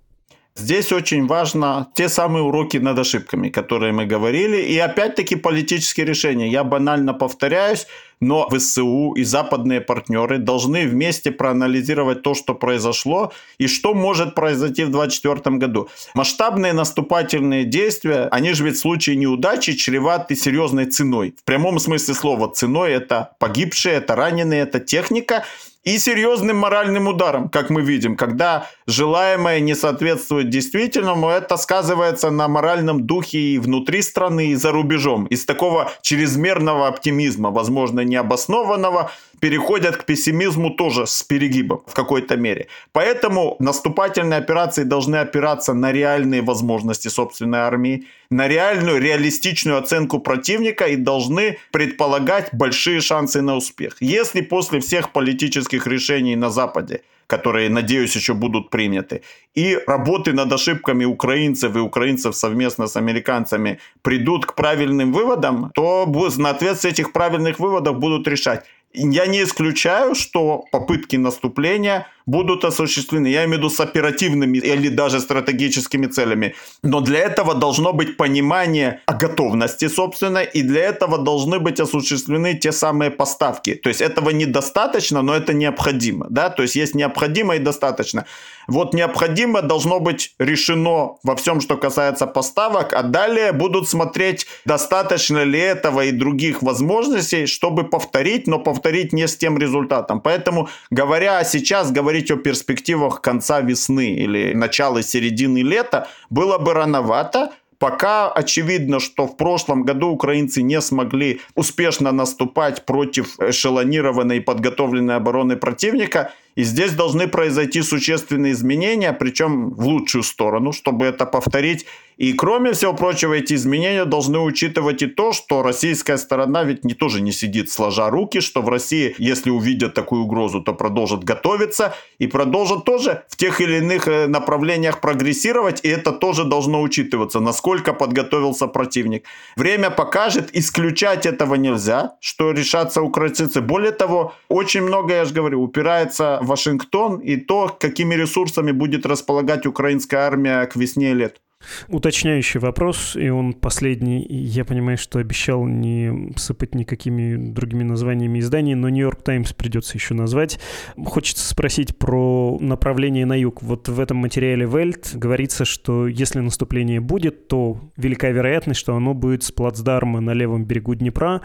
Здесь 0.59 0.91
очень 0.93 1.27
важно 1.27 1.87
те 1.95 2.09
самые 2.09 2.43
уроки 2.43 2.79
над 2.79 2.99
ошибками, 2.99 3.49
которые 3.49 3.93
мы 3.93 4.07
говорили, 4.07 4.57
и 4.57 4.77
опять-таки 4.77 5.37
политические 5.37 6.05
решения. 6.05 6.51
Я 6.51 6.65
банально 6.65 7.15
повторяюсь, 7.15 7.87
но 8.21 8.49
ВСУ 8.49 9.13
и 9.13 9.23
западные 9.23 9.81
партнеры 9.81 10.39
должны 10.39 10.89
вместе 10.89 11.31
проанализировать 11.31 12.23
то, 12.23 12.35
что 12.35 12.55
произошло 12.57 13.33
и 13.59 13.69
что 13.69 13.95
может 13.95 14.35
произойти 14.35 14.83
в 14.83 14.91
2024 14.91 15.57
году. 15.59 15.89
Масштабные 16.15 16.73
наступательные 16.73 17.65
действия, 17.65 18.29
они 18.33 18.53
же 18.53 18.65
ведь 18.65 18.77
в 18.77 18.81
случае 18.81 19.15
неудачи 19.15 19.75
чреваты 19.75 20.35
серьезной 20.35 20.87
ценой. 20.87 21.37
В 21.41 21.45
прямом 21.45 21.79
смысле 21.79 22.15
слова 22.15 22.53
ценой 22.53 22.93
это 22.93 23.31
погибшие, 23.39 23.95
это 23.95 24.17
раненые, 24.17 24.63
это 24.63 24.81
техника. 24.81 25.45
И 25.89 25.99
серьезным 25.99 26.59
моральным 26.59 27.09
ударом, 27.09 27.49
как 27.49 27.71
мы 27.71 27.81
видим. 27.81 28.15
Когда 28.15 28.67
желаемое 28.87 29.61
не 29.61 29.75
соответствует 29.75 30.51
действительному, 30.51 31.29
это 31.29 31.57
сказывается 31.57 32.31
на 32.31 32.47
моральном 32.47 33.07
духе 33.07 33.39
и 33.39 33.59
внутри 33.59 34.03
страны, 34.03 34.49
и 34.49 34.55
за 34.55 34.71
рубежом. 34.71 35.25
Из 35.27 35.47
такого 35.47 35.91
чрезмерного 36.03 36.89
оптимизма, 36.89 37.51
возможно, 37.51 38.01
необоснованного, 38.01 39.11
переходят 39.41 39.97
к 39.97 40.05
пессимизму 40.05 40.71
тоже 40.71 41.07
с 41.07 41.23
перегибом 41.23 41.81
в 41.87 41.95
какой-то 41.95 42.37
мере. 42.37 42.67
Поэтому 42.93 43.57
наступательные 43.59 44.39
операции 44.39 44.85
должны 44.85 45.17
опираться 45.17 45.73
на 45.73 45.93
реальные 45.93 46.43
возможности 46.43 47.09
собственной 47.09 47.61
армии, 47.61 48.05
на 48.31 48.49
реальную, 48.49 49.01
реалистичную 49.01 49.79
оценку 49.79 50.19
противника 50.19 50.87
и 50.87 50.97
должны 50.97 51.59
предполагать 51.73 52.49
большие 52.53 53.01
шансы 53.01 53.41
на 53.41 53.57
успех. 53.57 53.97
Если 54.01 54.43
после 54.43 54.81
всех 54.81 55.13
политических 55.13 55.87
решений 55.87 56.37
на 56.37 56.51
Западе 56.51 57.03
которые, 57.29 57.69
надеюсь, 57.69 58.17
еще 58.17 58.33
будут 58.33 58.71
приняты. 58.71 59.21
И 59.55 59.79
работы 59.87 60.33
над 60.33 60.51
ошибками 60.51 61.05
украинцев 61.05 61.77
и 61.77 61.79
украинцев 61.79 62.35
совместно 62.35 62.87
с 62.87 62.97
американцами 62.97 63.81
придут 64.01 64.47
к 64.47 64.55
правильным 64.55 65.13
выводам, 65.13 65.71
то 65.75 66.07
на 66.39 66.51
ответ 66.51 66.81
с 66.81 66.87
этих 66.87 67.13
правильных 67.13 67.59
выводов 67.61 67.99
будут 67.99 68.27
решать, 68.27 68.65
я 68.95 69.27
не 69.27 69.43
исключаю, 69.43 70.15
что 70.15 70.65
попытки 70.73 71.17
наступления 71.17 72.07
будут 72.29 72.65
осуществлены. 72.65 73.27
Я 73.29 73.45
имею 73.45 73.57
в 73.57 73.59
виду 73.59 73.71
с 73.71 73.81
оперативными 73.81 74.59
или 74.59 74.89
даже 74.89 75.21
стратегическими 75.21 76.07
целями. 76.07 76.55
Но 76.83 77.01
для 77.01 77.19
этого 77.21 77.55
должно 77.55 77.93
быть 77.93 78.17
понимание 78.17 79.01
о 79.07 79.15
готовности, 79.15 79.89
собственно, 79.89 80.39
и 80.39 80.63
для 80.63 80.83
этого 80.83 81.19
должны 81.19 81.59
быть 81.59 81.81
осуществлены 81.81 82.55
те 82.55 82.73
самые 82.73 83.11
поставки. 83.11 83.75
То 83.75 83.89
есть 83.89 84.03
этого 84.03 84.31
недостаточно, 84.31 85.23
но 85.23 85.35
это 85.35 85.55
необходимо. 85.55 86.27
Да? 86.31 86.51
То 86.51 86.63
есть 86.63 86.77
есть 86.77 86.95
необходимо 86.95 87.57
и 87.57 87.59
достаточно. 87.59 88.27
Вот 88.69 88.93
необходимо 88.93 89.63
должно 89.63 89.99
быть 89.99 90.35
решено 90.39 91.17
во 91.23 91.35
всем, 91.35 91.63
что 91.63 91.79
касается 91.79 92.27
поставок, 92.27 92.93
а 92.93 93.03
далее 93.03 93.53
будут 93.53 93.89
смотреть, 93.89 94.47
достаточно 94.67 95.45
ли 95.45 95.59
этого 95.59 96.05
и 96.05 96.13
других 96.13 96.63
возможностей, 96.63 97.47
чтобы 97.47 97.85
повторить, 97.85 98.47
но 98.47 98.59
повторить 98.59 99.15
не 99.15 99.27
с 99.27 99.37
тем 99.39 99.57
результатом. 99.57 100.21
Поэтому, 100.21 100.69
говоря 100.91 101.43
сейчас, 101.45 101.91
говорить 101.91 102.18
о 102.31 102.37
перспективах 102.37 103.21
конца 103.21 103.61
весны 103.61 104.15
или 104.15 104.53
начала 104.55 105.03
середины 105.03 105.63
лета 105.63 106.09
было 106.31 106.59
бы 106.59 106.75
рановато, 106.75 107.53
Пока 107.79 108.29
очевидно, 108.29 108.99
что 108.99 109.29
в 109.29 109.37
прошлом 109.37 109.85
году 109.85 110.09
украинцы 110.09 110.63
не 110.63 110.81
смогли 110.81 111.41
успешно 111.55 112.11
наступать 112.11 112.85
против 112.85 113.39
эшелонированной 113.39 114.39
и 114.39 114.41
подготовленной 114.41 115.15
обороны 115.15 115.57
противника, 115.57 116.33
и 116.59 116.65
здесь 116.65 116.91
должны 116.91 117.29
произойти 117.29 117.83
существенные 117.83 118.53
изменения, 118.53 119.13
причем 119.13 119.71
в 119.71 119.87
лучшую 119.87 120.25
сторону, 120.25 120.73
чтобы 120.73 121.07
это 121.07 121.25
повторить. 121.25 121.87
И 122.17 122.33
кроме 122.33 122.73
всего 122.73 122.95
прочего, 122.95 123.35
эти 123.35 123.55
изменения 123.55 124.05
должны 124.05 124.41
учитывать 124.41 125.03
и 125.03 125.07
то, 125.07 125.33
что 125.33 125.63
российская 125.63 126.19
сторона 126.19 126.65
ведь 126.65 126.85
не 126.85 126.95
тоже 126.95 127.21
не 127.21 127.31
сидит 127.31 127.71
сложа 127.71 128.11
руки, 128.11 128.41
что 128.41 128.61
в 128.61 128.69
России, 128.69 129.15
если 129.19 129.51
увидят 129.51 129.95
такую 129.95 130.25
угрозу, 130.25 130.61
то 130.61 130.75
продолжат 130.75 131.23
готовиться 131.23 131.95
и 132.19 132.27
продолжат 132.27 132.85
тоже 132.85 133.23
в 133.29 133.37
тех 133.37 133.61
или 133.61 133.77
иных 133.77 134.09
э, 134.09 134.27
направлениях 134.27 135.01
прогрессировать, 135.01 135.85
и 135.85 135.89
это 135.89 136.11
тоже 136.11 136.43
должно 136.43 136.83
учитываться, 136.83 137.39
насколько 137.39 137.93
подготовился 137.93 138.67
противник. 138.67 139.25
Время 139.57 139.91
покажет, 139.91 140.51
исключать 140.57 141.25
этого 141.25 141.55
нельзя, 141.55 142.17
что 142.19 142.51
решатся 142.51 143.01
украинцы. 143.01 143.61
Более 143.61 143.93
того, 143.93 144.35
очень 144.49 144.83
много, 144.83 145.15
я 145.15 145.25
же 145.25 145.33
говорю, 145.33 145.63
упирается 145.63 146.41
Вашингтон 146.49 147.19
и 147.21 147.37
то, 147.37 147.77
какими 147.81 148.15
ресурсами 148.15 148.73
будет 148.73 149.07
располагать 149.07 149.67
украинская 149.67 150.23
армия 150.23 150.67
к 150.67 150.77
весне 150.77 151.13
и 151.13 151.15
лету. 151.15 151.41
Уточняющий 151.89 152.61
вопрос, 152.61 153.17
и 153.17 153.29
он 153.31 153.53
последний. 153.53 154.25
Я 154.29 154.65
понимаю, 154.65 154.99
что 154.99 155.19
обещал 155.19 155.65
не 155.65 156.33
сыпать 156.37 156.75
никакими 156.75 157.37
другими 157.37 157.83
названиями 157.83 158.41
изданий, 158.41 158.75
но 158.75 158.89
Нью-Йорк 158.89 159.23
Таймс 159.23 159.53
придется 159.53 159.97
еще 159.97 160.15
назвать. 160.15 160.61
Хочется 160.97 161.49
спросить 161.49 161.97
про 161.97 162.59
направление 162.61 163.27
на 163.27 163.39
юг. 163.39 163.63
Вот 163.63 163.89
в 163.89 164.01
этом 164.01 164.19
материале 164.19 164.67
Вельт 164.67 165.13
говорится, 165.15 165.65
что 165.65 166.07
если 166.07 166.41
наступление 166.41 167.01
будет, 167.01 167.49
то 167.49 167.81
велика 167.97 168.29
вероятность, 168.31 168.81
что 168.81 168.95
оно 168.95 169.15
будет 169.15 169.43
с 169.43 169.51
плацдарма 169.51 170.21
на 170.21 170.33
левом 170.35 170.65
берегу 170.65 170.95
Днепра, 170.95 171.41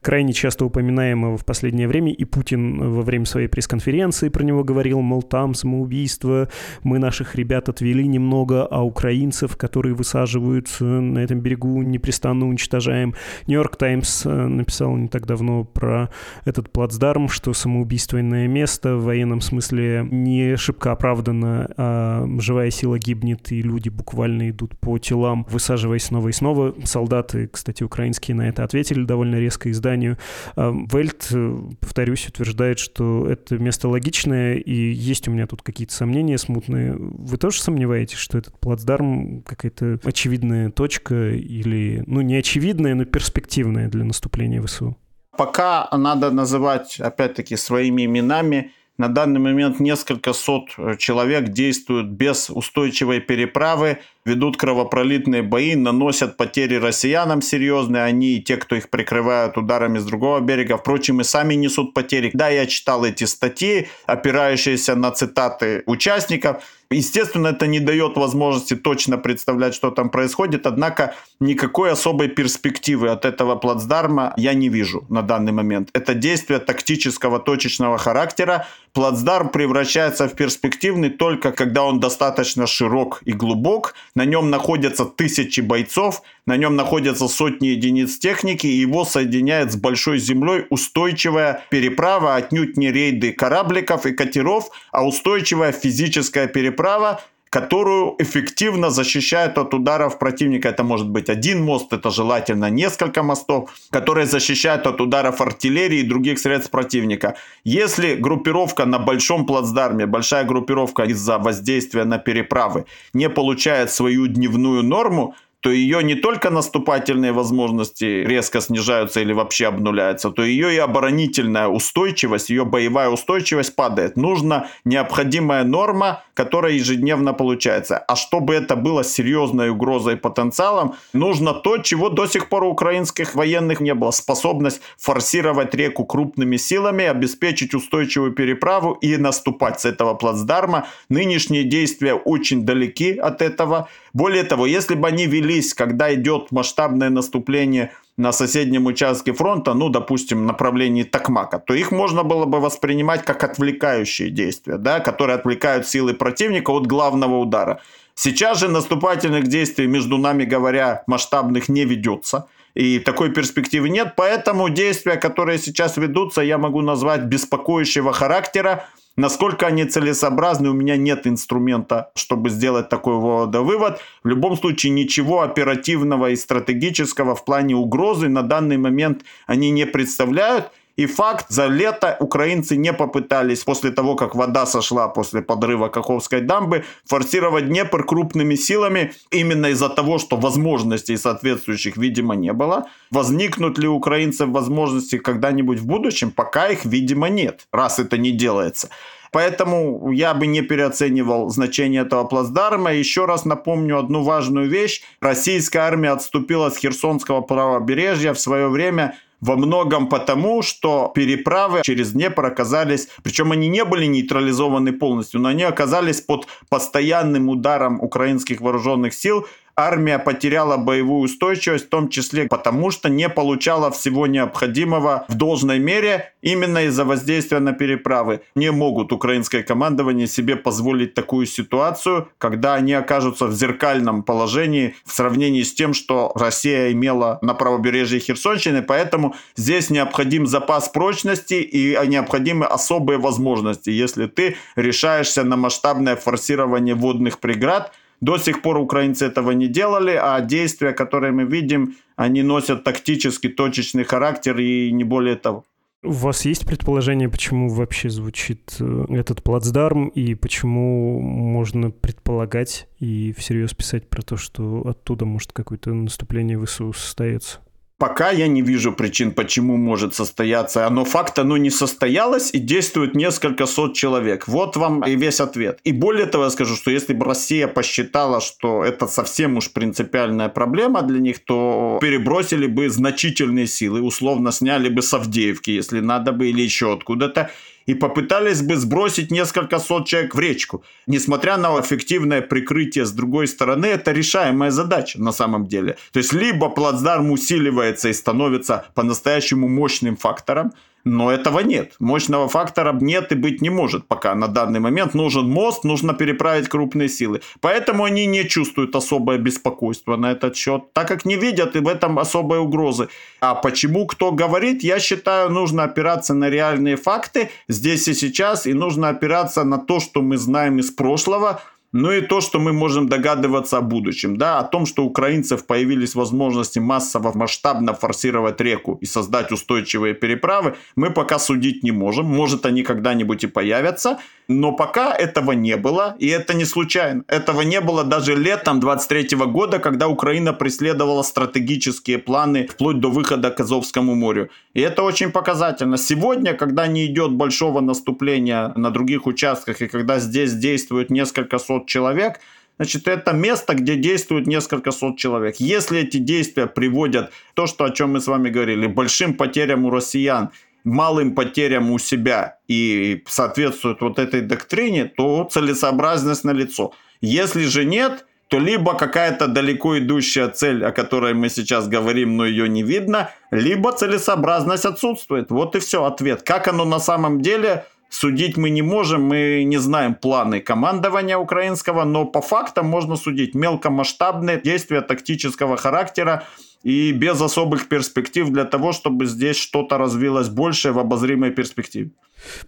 крайне 0.00 0.32
часто 0.32 0.64
упоминаемого 0.64 1.36
в 1.36 1.44
последнее 1.44 1.88
время, 1.88 2.12
и 2.12 2.24
Путин 2.24 2.92
во 2.92 3.02
время 3.02 3.26
своей 3.26 3.48
пресс-конференции 3.48 4.28
про 4.28 4.44
него 4.44 4.64
говорил, 4.64 5.00
мол, 5.00 5.22
там 5.22 5.54
самоубийство, 5.54 6.48
мы 6.82 6.98
наших 6.98 7.34
ребят 7.34 7.68
отвели 7.68 8.06
немного, 8.06 8.64
а 8.64 8.82
украинцев, 8.82 9.56
которые 9.58 9.94
высаживаются 9.94 10.84
на 10.84 11.18
этом 11.18 11.40
берегу, 11.40 11.82
непрестанно 11.82 12.48
уничтожаем. 12.48 13.14
Нью-Йорк 13.46 13.76
Таймс 13.76 14.24
э, 14.24 14.30
написал 14.30 14.96
не 14.96 15.08
так 15.08 15.26
давно 15.26 15.64
про 15.64 16.10
этот 16.44 16.70
плацдарм, 16.70 17.28
что 17.28 17.52
самоубийственное 17.52 18.48
место 18.48 18.96
в 18.96 19.04
военном 19.04 19.40
смысле 19.40 20.06
не 20.10 20.56
шибко 20.56 20.92
оправдано, 20.92 21.70
а 21.76 22.26
живая 22.38 22.70
сила 22.70 22.98
гибнет, 22.98 23.52
и 23.52 23.60
люди 23.60 23.88
буквально 23.88 24.50
идут 24.50 24.78
по 24.78 24.98
телам, 24.98 25.46
высаживаясь 25.50 26.04
снова 26.04 26.28
и 26.28 26.32
снова. 26.32 26.74
Солдаты, 26.84 27.48
кстати, 27.48 27.82
украинские 27.82 28.34
на 28.36 28.48
это 28.48 28.64
ответили 28.64 29.04
довольно 29.04 29.36
резко 29.36 29.70
изданию. 29.70 30.16
А 30.56 30.74
Вельт, 30.92 31.28
э, 31.32 31.60
повторюсь, 31.80 32.28
утверждает, 32.28 32.78
что 32.78 33.26
это 33.28 33.58
место 33.58 33.88
логичное, 33.88 34.54
и 34.54 34.92
есть 34.92 35.28
у 35.28 35.32
меня 35.32 35.46
тут 35.46 35.62
какие-то 35.62 35.94
сомнения 35.94 36.38
смутные. 36.38 36.94
Вы 36.96 37.36
тоже 37.36 37.60
сомневаетесь, 37.60 38.18
что 38.18 38.38
этот 38.38 38.58
плацдарм 38.60 39.42
какая-то 39.48 39.98
очевидная 40.04 40.70
точка 40.70 41.30
или, 41.30 42.04
ну, 42.06 42.20
не 42.20 42.36
очевидная, 42.36 42.94
но 42.94 43.04
перспективная 43.04 43.88
для 43.88 44.04
наступления 44.04 44.62
ВСУ? 44.62 44.96
Пока 45.36 45.88
надо 45.92 46.30
называть, 46.30 47.00
опять-таки, 47.00 47.56
своими 47.56 48.04
именами. 48.04 48.72
На 48.98 49.06
данный 49.06 49.38
момент 49.38 49.78
несколько 49.78 50.32
сот 50.32 50.70
человек 50.98 51.50
действуют 51.50 52.08
без 52.08 52.50
устойчивой 52.50 53.20
переправы, 53.20 53.98
ведут 54.24 54.56
кровопролитные 54.56 55.42
бои, 55.42 55.76
наносят 55.76 56.36
потери 56.36 56.74
россиянам 56.74 57.40
серьезные. 57.40 58.02
Они 58.02 58.38
и 58.38 58.42
те, 58.42 58.56
кто 58.56 58.74
их 58.74 58.90
прикрывают 58.90 59.56
ударами 59.56 59.98
с 59.98 60.04
другого 60.04 60.40
берега, 60.40 60.76
впрочем, 60.76 61.20
и 61.20 61.24
сами 61.24 61.54
несут 61.54 61.94
потери. 61.94 62.32
Да, 62.34 62.48
я 62.48 62.66
читал 62.66 63.04
эти 63.04 63.22
статьи, 63.22 63.86
опирающиеся 64.06 64.96
на 64.96 65.12
цитаты 65.12 65.84
участников. 65.86 66.64
Естественно, 66.90 67.48
это 67.48 67.66
не 67.66 67.80
дает 67.80 68.16
возможности 68.16 68.74
точно 68.74 69.18
представлять, 69.18 69.74
что 69.74 69.90
там 69.90 70.08
происходит, 70.08 70.66
однако 70.66 71.14
никакой 71.38 71.92
особой 71.92 72.28
перспективы 72.28 73.10
от 73.10 73.26
этого 73.26 73.56
плацдарма 73.56 74.32
я 74.38 74.54
не 74.54 74.70
вижу 74.70 75.04
на 75.10 75.20
данный 75.20 75.52
момент. 75.52 75.90
Это 75.92 76.14
действие 76.14 76.60
тактического 76.60 77.40
точечного 77.40 77.98
характера. 77.98 78.66
Плацдарм 78.94 79.50
превращается 79.50 80.28
в 80.28 80.34
перспективный 80.34 81.10
только 81.10 81.52
когда 81.52 81.84
он 81.84 82.00
достаточно 82.00 82.66
широк 82.66 83.20
и 83.26 83.32
глубок, 83.32 83.94
на 84.14 84.24
нем 84.24 84.48
находятся 84.48 85.04
тысячи 85.04 85.60
бойцов, 85.60 86.22
на 86.48 86.56
нем 86.56 86.76
находятся 86.76 87.28
сотни 87.28 87.66
единиц 87.66 88.16
техники, 88.16 88.66
и 88.66 88.80
его 88.80 89.04
соединяет 89.04 89.70
с 89.70 89.76
большой 89.76 90.18
землей 90.18 90.64
устойчивая 90.70 91.62
переправа, 91.68 92.36
отнюдь 92.36 92.78
не 92.78 92.90
рейды 92.90 93.32
корабликов 93.32 94.06
и 94.06 94.12
катеров, 94.12 94.70
а 94.90 95.06
устойчивая 95.06 95.72
физическая 95.72 96.46
переправа, 96.46 97.20
которую 97.50 98.14
эффективно 98.18 98.88
защищают 98.88 99.58
от 99.58 99.74
ударов 99.74 100.18
противника. 100.18 100.70
Это 100.70 100.84
может 100.84 101.10
быть 101.10 101.28
один 101.28 101.62
мост, 101.62 101.92
это 101.92 102.10
желательно 102.10 102.70
несколько 102.70 103.22
мостов, 103.22 103.70
которые 103.90 104.26
защищают 104.26 104.86
от 104.86 105.02
ударов 105.02 105.42
артиллерии 105.42 105.98
и 105.98 106.08
других 106.08 106.38
средств 106.38 106.70
противника. 106.70 107.36
Если 107.64 108.14
группировка 108.14 108.86
на 108.86 108.98
большом 108.98 109.44
плацдарме, 109.44 110.06
большая 110.06 110.44
группировка 110.44 111.02
из-за 111.02 111.36
воздействия 111.38 112.04
на 112.04 112.16
переправы 112.16 112.86
не 113.12 113.28
получает 113.28 113.90
свою 113.90 114.28
дневную 114.28 114.82
норму, 114.82 115.34
то 115.60 115.70
ее 115.70 116.02
не 116.04 116.14
только 116.14 116.50
наступательные 116.50 117.32
возможности 117.32 118.04
резко 118.04 118.60
снижаются 118.60 119.20
или 119.20 119.32
вообще 119.32 119.66
обнуляются, 119.66 120.30
то 120.30 120.42
ее 120.42 120.74
и 120.74 120.78
оборонительная 120.78 121.66
устойчивость, 121.66 122.50
ее 122.50 122.64
боевая 122.64 123.08
устойчивость 123.08 123.74
падает. 123.74 124.16
Нужна 124.16 124.68
необходимая 124.84 125.64
норма, 125.64 126.22
которая 126.34 126.74
ежедневно 126.74 127.32
получается. 127.32 127.98
А 127.98 128.14
чтобы 128.14 128.54
это 128.54 128.76
было 128.76 129.02
серьезной 129.02 129.70
угрозой 129.70 130.16
потенциалом, 130.16 130.94
нужно 131.12 131.54
то, 131.54 131.78
чего 131.78 132.08
до 132.08 132.26
сих 132.26 132.48
пор 132.48 132.62
у 132.64 132.70
украинских 132.70 133.34
военных 133.34 133.80
не 133.80 133.94
было. 133.94 134.12
Способность 134.12 134.80
форсировать 134.96 135.74
реку 135.74 136.04
крупными 136.04 136.56
силами, 136.56 137.04
обеспечить 137.04 137.74
устойчивую 137.74 138.32
переправу 138.32 138.92
и 138.92 139.16
наступать 139.16 139.80
с 139.80 139.84
этого 139.84 140.14
плацдарма. 140.14 140.86
Нынешние 141.08 141.64
действия 141.64 142.14
очень 142.14 142.64
далеки 142.64 143.16
от 143.16 143.42
этого. 143.42 143.88
Более 144.12 144.44
того, 144.44 144.66
если 144.66 144.94
бы 144.94 145.08
они 145.08 145.26
вели 145.26 145.47
начались, 145.48 145.74
когда 145.74 146.14
идет 146.14 146.52
масштабное 146.52 147.10
наступление 147.10 147.90
на 148.16 148.32
соседнем 148.32 148.86
участке 148.86 149.32
фронта, 149.32 149.74
ну, 149.74 149.88
допустим, 149.88 150.46
направлении 150.46 151.04
Токмака, 151.04 151.58
то 151.58 151.74
их 151.74 151.92
можно 151.92 152.22
было 152.22 152.46
бы 152.46 152.60
воспринимать 152.60 153.24
как 153.24 153.44
отвлекающие 153.44 154.30
действия, 154.30 154.76
да, 154.76 155.00
которые 155.00 155.36
отвлекают 155.36 155.86
силы 155.86 156.14
противника 156.14 156.72
от 156.72 156.86
главного 156.86 157.38
удара. 157.38 157.80
Сейчас 158.14 158.58
же 158.58 158.68
наступательных 158.68 159.46
действий, 159.46 159.86
между 159.86 160.18
нами 160.18 160.44
говоря, 160.44 161.02
масштабных 161.06 161.68
не 161.68 161.84
ведется. 161.84 162.46
И 162.74 162.98
такой 162.98 163.32
перспективы 163.32 163.88
нет. 163.88 164.14
Поэтому 164.16 164.68
действия, 164.68 165.16
которые 165.16 165.58
сейчас 165.58 165.96
ведутся, 165.96 166.42
я 166.42 166.58
могу 166.58 166.82
назвать 166.82 167.22
беспокоящего 167.22 168.12
характера. 168.12 168.84
Насколько 169.18 169.66
они 169.66 169.84
целесообразны, 169.84 170.70
у 170.70 170.74
меня 170.74 170.96
нет 170.96 171.26
инструмента, 171.26 172.12
чтобы 172.14 172.50
сделать 172.50 172.88
такой 172.88 173.16
вывод. 173.16 174.00
В 174.22 174.28
любом 174.28 174.56
случае, 174.56 174.92
ничего 174.92 175.40
оперативного 175.40 176.30
и 176.30 176.36
стратегического 176.36 177.34
в 177.34 177.44
плане 177.44 177.74
угрозы 177.74 178.28
на 178.28 178.42
данный 178.42 178.76
момент 178.76 179.24
они 179.48 179.70
не 179.70 179.86
представляют. 179.86 180.70
И 180.98 181.06
факт, 181.06 181.46
за 181.48 181.66
лето 181.68 182.16
украинцы 182.18 182.76
не 182.76 182.92
попытались, 182.92 183.62
после 183.62 183.92
того, 183.92 184.16
как 184.16 184.34
вода 184.34 184.66
сошла 184.66 185.06
после 185.06 185.42
подрыва 185.42 185.88
Каховской 185.88 186.40
дамбы, 186.40 186.84
форсировать 187.04 187.68
Днепр 187.68 188.04
крупными 188.04 188.56
силами, 188.56 189.12
именно 189.30 189.66
из-за 189.66 189.90
того, 189.90 190.18
что 190.18 190.36
возможностей 190.36 191.16
соответствующих, 191.16 191.96
видимо, 191.96 192.34
не 192.34 192.52
было. 192.52 192.88
Возникнут 193.12 193.78
ли 193.78 193.86
у 193.86 193.94
украинцев 193.94 194.48
возможности 194.48 195.18
когда-нибудь 195.18 195.78
в 195.78 195.86
будущем? 195.86 196.32
Пока 196.32 196.66
их, 196.66 196.84
видимо, 196.84 197.28
нет, 197.28 197.68
раз 197.72 198.00
это 198.00 198.18
не 198.18 198.32
делается. 198.32 198.88
Поэтому 199.30 200.10
я 200.10 200.34
бы 200.34 200.48
не 200.48 200.62
переоценивал 200.62 201.48
значение 201.50 202.02
этого 202.02 202.24
плацдарма. 202.24 202.92
Еще 202.92 203.24
раз 203.24 203.44
напомню 203.44 203.98
одну 203.98 204.24
важную 204.24 204.68
вещь. 204.68 205.02
Российская 205.20 205.80
армия 205.80 206.10
отступила 206.10 206.70
с 206.70 206.76
Херсонского 206.76 207.42
правобережья 207.42 208.32
в 208.32 208.40
свое 208.40 208.68
время 208.68 209.14
во 209.40 209.56
многом 209.56 210.08
потому, 210.08 210.62
что 210.62 211.10
переправы 211.14 211.82
через 211.82 212.12
Днепр 212.12 212.44
оказались, 212.44 213.08
причем 213.22 213.52
они 213.52 213.68
не 213.68 213.84
были 213.84 214.06
нейтрализованы 214.06 214.92
полностью, 214.92 215.40
но 215.40 215.48
они 215.48 215.62
оказались 215.62 216.20
под 216.20 216.46
постоянным 216.68 217.48
ударом 217.48 218.00
украинских 218.00 218.60
вооруженных 218.60 219.14
сил, 219.14 219.46
армия 219.78 220.18
потеряла 220.18 220.76
боевую 220.76 221.22
устойчивость, 221.22 221.86
в 221.86 221.88
том 221.88 222.08
числе 222.08 222.48
потому, 222.48 222.90
что 222.90 223.08
не 223.08 223.28
получала 223.28 223.90
всего 223.92 224.26
необходимого 224.26 225.24
в 225.28 225.34
должной 225.34 225.78
мере 225.78 226.32
именно 226.42 226.84
из-за 226.86 227.04
воздействия 227.04 227.60
на 227.60 227.72
переправы. 227.72 228.40
Не 228.56 228.72
могут 228.72 229.12
украинское 229.12 229.62
командование 229.62 230.26
себе 230.26 230.56
позволить 230.56 231.14
такую 231.14 231.46
ситуацию, 231.46 232.28
когда 232.38 232.74
они 232.74 232.92
окажутся 232.92 233.46
в 233.46 233.54
зеркальном 233.54 234.24
положении 234.24 234.96
в 235.04 235.12
сравнении 235.12 235.62
с 235.62 235.72
тем, 235.72 235.94
что 235.94 236.32
Россия 236.34 236.90
имела 236.90 237.38
на 237.40 237.54
правобережье 237.54 238.18
Херсонщины, 238.18 238.82
поэтому 238.82 239.36
здесь 239.56 239.90
необходим 239.90 240.46
запас 240.46 240.88
прочности 240.88 241.54
и 241.54 241.96
необходимы 242.08 242.66
особые 242.66 243.18
возможности, 243.18 243.90
если 243.90 244.26
ты 244.26 244.56
решаешься 244.74 245.44
на 245.44 245.56
масштабное 245.56 246.16
форсирование 246.16 246.96
водных 246.96 247.38
преград– 247.38 247.92
до 248.20 248.38
сих 248.38 248.62
пор 248.62 248.78
украинцы 248.78 249.26
этого 249.26 249.52
не 249.52 249.68
делали, 249.68 250.18
а 250.20 250.40
действия, 250.40 250.92
которые 250.92 251.32
мы 251.32 251.44
видим, 251.44 251.94
они 252.16 252.42
носят 252.42 252.84
тактический, 252.84 253.50
точечный 253.50 254.04
характер 254.04 254.58
и 254.58 254.90
не 254.92 255.04
более 255.04 255.36
того. 255.36 255.64
У 256.04 256.12
вас 256.12 256.44
есть 256.44 256.64
предположение, 256.64 257.28
почему 257.28 257.68
вообще 257.68 258.08
звучит 258.08 258.76
э, 258.78 259.06
этот 259.08 259.42
плацдарм, 259.42 260.08
и 260.08 260.36
почему 260.36 261.20
можно 261.20 261.90
предполагать 261.90 262.88
и 263.00 263.34
всерьез 263.36 263.74
писать 263.74 264.08
про 264.08 264.22
то, 264.22 264.36
что 264.36 264.86
оттуда 264.86 265.24
может 265.24 265.52
какое-то 265.52 265.92
наступление 265.92 266.64
ВСУ 266.64 266.92
состоится? 266.92 267.58
Пока 267.98 268.30
я 268.30 268.46
не 268.46 268.62
вижу 268.62 268.92
причин, 268.92 269.32
почему 269.32 269.76
может 269.76 270.14
состояться. 270.14 270.86
Оно 270.86 271.04
факт, 271.04 271.36
оно 271.40 271.56
не 271.56 271.70
состоялось 271.70 272.50
и 272.54 272.60
действует 272.60 273.16
несколько 273.16 273.66
сот 273.66 273.94
человек. 273.94 274.46
Вот 274.46 274.76
вам 274.76 275.04
и 275.04 275.16
весь 275.16 275.40
ответ. 275.40 275.80
И 275.82 275.90
более 275.90 276.26
того, 276.26 276.44
я 276.44 276.50
скажу, 276.50 276.76
что 276.76 276.92
если 276.92 277.12
бы 277.12 277.24
Россия 277.24 277.66
посчитала, 277.66 278.40
что 278.40 278.84
это 278.84 279.08
совсем 279.08 279.56
уж 279.56 279.72
принципиальная 279.72 280.48
проблема 280.48 281.02
для 281.02 281.18
них, 281.18 281.40
то 281.44 281.98
перебросили 282.00 282.68
бы 282.68 282.88
значительные 282.88 283.66
силы, 283.66 284.00
условно 284.00 284.52
сняли 284.52 284.88
бы 284.88 285.02
с 285.02 285.12
Авдеевки, 285.12 285.72
если 285.72 285.98
надо 285.98 286.30
бы, 286.30 286.50
или 286.50 286.62
еще 286.62 286.92
откуда-то, 286.92 287.50
и 287.88 287.94
попытались 287.94 288.60
бы 288.60 288.76
сбросить 288.76 289.30
несколько 289.30 289.78
сот 289.78 290.06
человек 290.06 290.34
в 290.34 290.38
речку. 290.38 290.84
Несмотря 291.06 291.56
на 291.56 291.80
эффективное 291.80 292.42
прикрытие 292.42 293.06
с 293.06 293.12
другой 293.12 293.48
стороны, 293.48 293.86
это 293.86 294.12
решаемая 294.12 294.70
задача 294.70 295.18
на 295.18 295.32
самом 295.32 295.66
деле. 295.66 295.96
То 296.12 296.18
есть 296.18 296.34
либо 296.34 296.68
плацдарм 296.68 297.30
усиливается 297.30 298.10
и 298.10 298.12
становится 298.12 298.84
по-настоящему 298.94 299.68
мощным 299.68 300.18
фактором, 300.18 300.72
но 301.08 301.32
этого 301.32 301.60
нет. 301.60 301.94
Мощного 301.98 302.48
фактора 302.48 302.96
нет 303.00 303.32
и 303.32 303.34
быть 303.34 303.62
не 303.62 303.70
может 303.70 304.06
пока 304.06 304.34
на 304.34 304.48
данный 304.48 304.80
момент. 304.80 305.14
Нужен 305.14 305.48
мост, 305.48 305.84
нужно 305.84 306.14
переправить 306.14 306.68
крупные 306.68 307.08
силы. 307.08 307.40
Поэтому 307.60 308.04
они 308.04 308.26
не 308.26 308.48
чувствуют 308.48 308.94
особое 308.94 309.38
беспокойство 309.38 310.16
на 310.16 310.32
этот 310.32 310.56
счет, 310.56 310.92
так 310.92 311.08
как 311.08 311.24
не 311.24 311.36
видят 311.36 311.76
и 311.76 311.80
в 311.80 311.88
этом 311.88 312.18
особой 312.18 312.58
угрозы. 312.58 313.08
А 313.40 313.54
почему 313.54 314.06
кто 314.06 314.32
говорит, 314.32 314.82
я 314.82 314.98
считаю, 315.00 315.50
нужно 315.50 315.84
опираться 315.84 316.34
на 316.34 316.50
реальные 316.50 316.96
факты 316.96 317.50
здесь 317.68 318.08
и 318.08 318.14
сейчас, 318.14 318.66
и 318.66 318.74
нужно 318.74 319.08
опираться 319.08 319.64
на 319.64 319.78
то, 319.78 320.00
что 320.00 320.22
мы 320.22 320.36
знаем 320.36 320.78
из 320.78 320.90
прошлого, 320.90 321.60
ну 321.92 322.12
и 322.12 322.20
то, 322.20 322.40
что 322.40 322.58
мы 322.58 322.72
можем 322.72 323.08
догадываться 323.08 323.78
о 323.78 323.80
будущем, 323.80 324.36
да, 324.36 324.58
о 324.58 324.64
том, 324.64 324.86
что 324.86 325.04
у 325.04 325.06
украинцев 325.06 325.66
появились 325.66 326.14
возможности 326.14 326.78
массово, 326.78 327.32
масштабно 327.34 327.94
форсировать 327.94 328.60
реку 328.60 328.98
и 329.00 329.06
создать 329.06 329.52
устойчивые 329.52 330.14
переправы, 330.14 330.74
мы 330.96 331.10
пока 331.10 331.38
судить 331.38 331.82
не 331.82 331.92
можем. 331.92 332.26
Может, 332.26 332.66
они 332.66 332.82
когда-нибудь 332.82 333.44
и 333.44 333.46
появятся, 333.46 334.18
но 334.48 334.72
пока 334.72 335.14
этого 335.14 335.52
не 335.52 335.76
было, 335.76 336.16
и 336.18 336.26
это 336.28 336.54
не 336.54 336.64
случайно. 336.64 337.22
Этого 337.28 337.60
не 337.62 337.80
было 337.80 338.04
даже 338.04 338.34
летом 338.34 338.80
23 338.80 339.36
года, 339.46 339.78
когда 339.78 340.08
Украина 340.08 340.54
преследовала 340.54 341.22
стратегические 341.22 342.18
планы 342.18 342.66
вплоть 342.66 343.00
до 343.00 343.10
выхода 343.10 343.50
к 343.50 343.60
Азовскому 343.60 344.14
морю. 344.14 344.48
И 344.72 344.80
это 344.80 345.02
очень 345.02 345.30
показательно. 345.30 345.98
Сегодня, 345.98 346.54
когда 346.54 346.86
не 346.86 347.04
идет 347.06 347.32
большого 347.32 347.80
наступления 347.80 348.72
на 348.76 348.90
других 348.90 349.26
участках, 349.26 349.82
и 349.82 349.88
когда 349.88 350.18
здесь 350.18 350.54
действует 350.54 351.10
несколько 351.10 351.58
сот 351.58 351.77
человек, 351.86 352.40
Значит, 352.80 353.08
это 353.08 353.32
место, 353.32 353.74
где 353.74 353.96
действует 353.96 354.46
несколько 354.46 354.92
сот 354.92 355.18
человек. 355.18 355.56
Если 355.58 355.98
эти 355.98 356.18
действия 356.18 356.68
приводят 356.68 357.32
то, 357.54 357.66
что, 357.66 357.84
о 357.84 357.90
чем 357.90 358.12
мы 358.12 358.20
с 358.20 358.28
вами 358.28 358.50
говорили, 358.50 358.86
большим 358.86 359.34
потерям 359.34 359.84
у 359.84 359.90
россиян 359.90 360.50
малым 360.84 361.34
потерям 361.34 361.90
у 361.90 361.98
себя 361.98 362.58
и 362.68 363.22
соответствует 363.26 364.00
вот 364.00 364.18
этой 364.18 364.40
доктрине, 364.40 365.04
то 365.04 365.48
целесообразность 365.50 366.44
на 366.44 366.52
лицо. 366.52 366.92
Если 367.20 367.64
же 367.64 367.84
нет, 367.84 368.26
то 368.48 368.58
либо 368.58 368.94
какая-то 368.94 369.46
далеко 369.46 369.98
идущая 369.98 370.48
цель, 370.48 370.84
о 370.84 370.92
которой 370.92 371.34
мы 371.34 371.50
сейчас 371.50 371.86
говорим, 371.86 372.36
но 372.36 372.46
ее 372.46 372.68
не 372.68 372.82
видно, 372.82 373.30
либо 373.50 373.92
целесообразность 373.92 374.86
отсутствует. 374.86 375.50
Вот 375.50 375.76
и 375.76 375.80
все, 375.80 376.04
ответ. 376.04 376.42
Как 376.42 376.68
оно 376.68 376.84
на 376.84 376.98
самом 376.98 377.42
деле, 377.42 377.84
судить 378.08 378.56
мы 378.56 378.70
не 378.70 378.82
можем, 378.82 379.22
мы 379.22 379.64
не 379.64 379.78
знаем 379.78 380.14
планы 380.14 380.60
командования 380.60 381.36
украинского, 381.36 382.04
но 382.04 382.24
по 382.24 382.40
фактам 382.40 382.86
можно 382.86 383.16
судить 383.16 383.54
мелкомасштабные 383.54 384.60
действия 384.60 385.00
тактического 385.00 385.76
характера, 385.76 386.44
и 386.82 387.12
без 387.12 387.40
особых 387.40 387.88
перспектив 387.88 388.48
для 388.50 388.64
того, 388.64 388.92
чтобы 388.92 389.26
здесь 389.26 389.56
что-то 389.56 389.98
развилось 389.98 390.48
больше 390.48 390.92
в 390.92 390.98
обозримой 390.98 391.50
перспективе. 391.50 392.10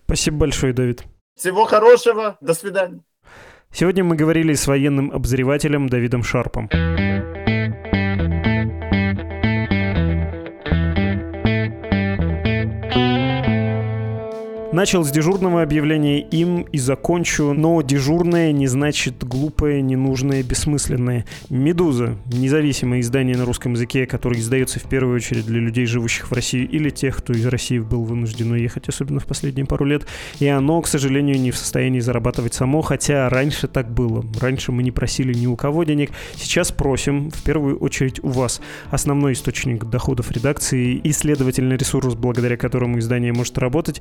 Спасибо 0.05 0.38
большое, 0.38 0.72
Давид. 0.72 1.05
Всего 1.36 1.64
хорошего. 1.64 2.36
До 2.41 2.55
свидания. 2.55 3.01
Сегодня 3.72 4.03
мы 4.03 4.16
говорили 4.16 4.55
с 4.55 4.66
военным 4.66 5.12
обозревателем 5.12 5.88
Давидом 5.88 6.24
Шарпом. 6.24 6.68
Начал 14.72 15.02
с 15.02 15.10
дежурного 15.10 15.62
объявления 15.62 16.20
им 16.20 16.60
и 16.60 16.78
закончу, 16.78 17.52
но 17.54 17.82
дежурное 17.82 18.52
не 18.52 18.68
значит 18.68 19.24
глупое, 19.24 19.82
ненужное, 19.82 20.44
бессмысленное. 20.44 21.26
«Медуза»— 21.48 22.16
независимое 22.26 23.00
издание 23.00 23.36
на 23.36 23.44
русском 23.44 23.72
языке, 23.72 24.06
которое 24.06 24.38
издается 24.38 24.78
в 24.78 24.84
первую 24.84 25.16
очередь 25.16 25.44
для 25.44 25.58
людей, 25.58 25.86
живущих 25.86 26.30
в 26.30 26.32
России, 26.32 26.62
или 26.62 26.88
тех, 26.90 27.16
кто 27.16 27.32
из 27.32 27.44
России 27.46 27.80
был 27.80 28.04
вынужден 28.04 28.52
уехать, 28.52 28.88
особенно 28.88 29.18
в 29.18 29.26
последние 29.26 29.66
пару 29.66 29.84
лет. 29.84 30.06
И 30.38 30.46
оно, 30.46 30.80
к 30.82 30.86
сожалению, 30.86 31.40
не 31.40 31.50
в 31.50 31.56
состоянии 31.56 31.98
зарабатывать 31.98 32.54
само, 32.54 32.80
хотя 32.80 33.28
раньше 33.28 33.66
так 33.66 33.90
было. 33.90 34.24
Раньше 34.40 34.70
мы 34.70 34.84
не 34.84 34.92
просили 34.92 35.34
ни 35.34 35.48
у 35.48 35.56
кого 35.56 35.82
денег, 35.82 36.12
сейчас 36.36 36.70
просим, 36.70 37.30
в 37.32 37.42
первую 37.42 37.76
очередь, 37.78 38.22
у 38.22 38.28
вас. 38.28 38.60
Основной 38.92 39.32
источник 39.32 39.86
доходов 39.86 40.30
редакции 40.30 40.94
и, 40.94 41.10
следовательно, 41.10 41.72
ресурс, 41.72 42.14
благодаря 42.14 42.56
которому 42.56 43.00
издание 43.00 43.32
может 43.32 43.58
работать, 43.58 44.00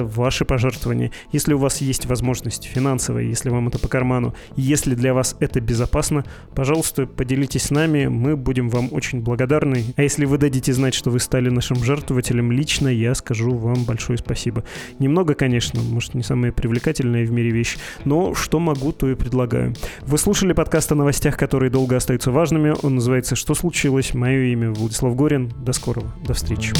это 0.00 0.04
ваши 0.04 0.44
пожертвования. 0.44 1.10
Если 1.32 1.54
у 1.54 1.58
вас 1.58 1.80
есть 1.80 2.06
возможность 2.06 2.64
финансовая, 2.64 3.24
если 3.24 3.50
вам 3.50 3.68
это 3.68 3.78
по 3.78 3.88
карману, 3.88 4.34
если 4.56 4.94
для 4.94 5.14
вас 5.14 5.36
это 5.40 5.60
безопасно, 5.60 6.24
пожалуйста, 6.54 7.06
поделитесь 7.06 7.64
с 7.64 7.70
нами, 7.70 8.06
мы 8.06 8.36
будем 8.36 8.68
вам 8.68 8.88
очень 8.92 9.20
благодарны. 9.20 9.84
А 9.96 10.02
если 10.02 10.24
вы 10.24 10.38
дадите 10.38 10.72
знать, 10.72 10.94
что 10.94 11.10
вы 11.10 11.20
стали 11.20 11.50
нашим 11.50 11.76
жертвователем 11.76 12.52
лично, 12.52 12.88
я 12.88 13.14
скажу 13.14 13.54
вам 13.54 13.84
большое 13.84 14.18
спасибо. 14.18 14.64
Немного, 14.98 15.34
конечно, 15.34 15.80
может, 15.82 16.14
не 16.14 16.22
самая 16.22 16.52
привлекательная 16.52 17.24
в 17.24 17.30
мире 17.30 17.50
вещь, 17.50 17.76
но 18.04 18.34
что 18.34 18.58
могу, 18.58 18.92
то 18.92 19.08
и 19.10 19.14
предлагаю. 19.14 19.74
Вы 20.02 20.18
слушали 20.18 20.52
подкаст 20.52 20.92
о 20.92 20.94
новостях, 20.94 21.36
которые 21.36 21.70
долго 21.70 21.96
остаются 21.96 22.30
важными. 22.30 22.74
Он 22.82 22.96
называется 22.96 23.36
«Что 23.36 23.54
случилось?». 23.54 24.14
Мое 24.14 24.52
имя 24.52 24.70
Владислав 24.70 25.14
Горин. 25.14 25.52
До 25.64 25.72
скорого. 25.72 26.12
До 26.26 26.34
встречи. 26.34 26.72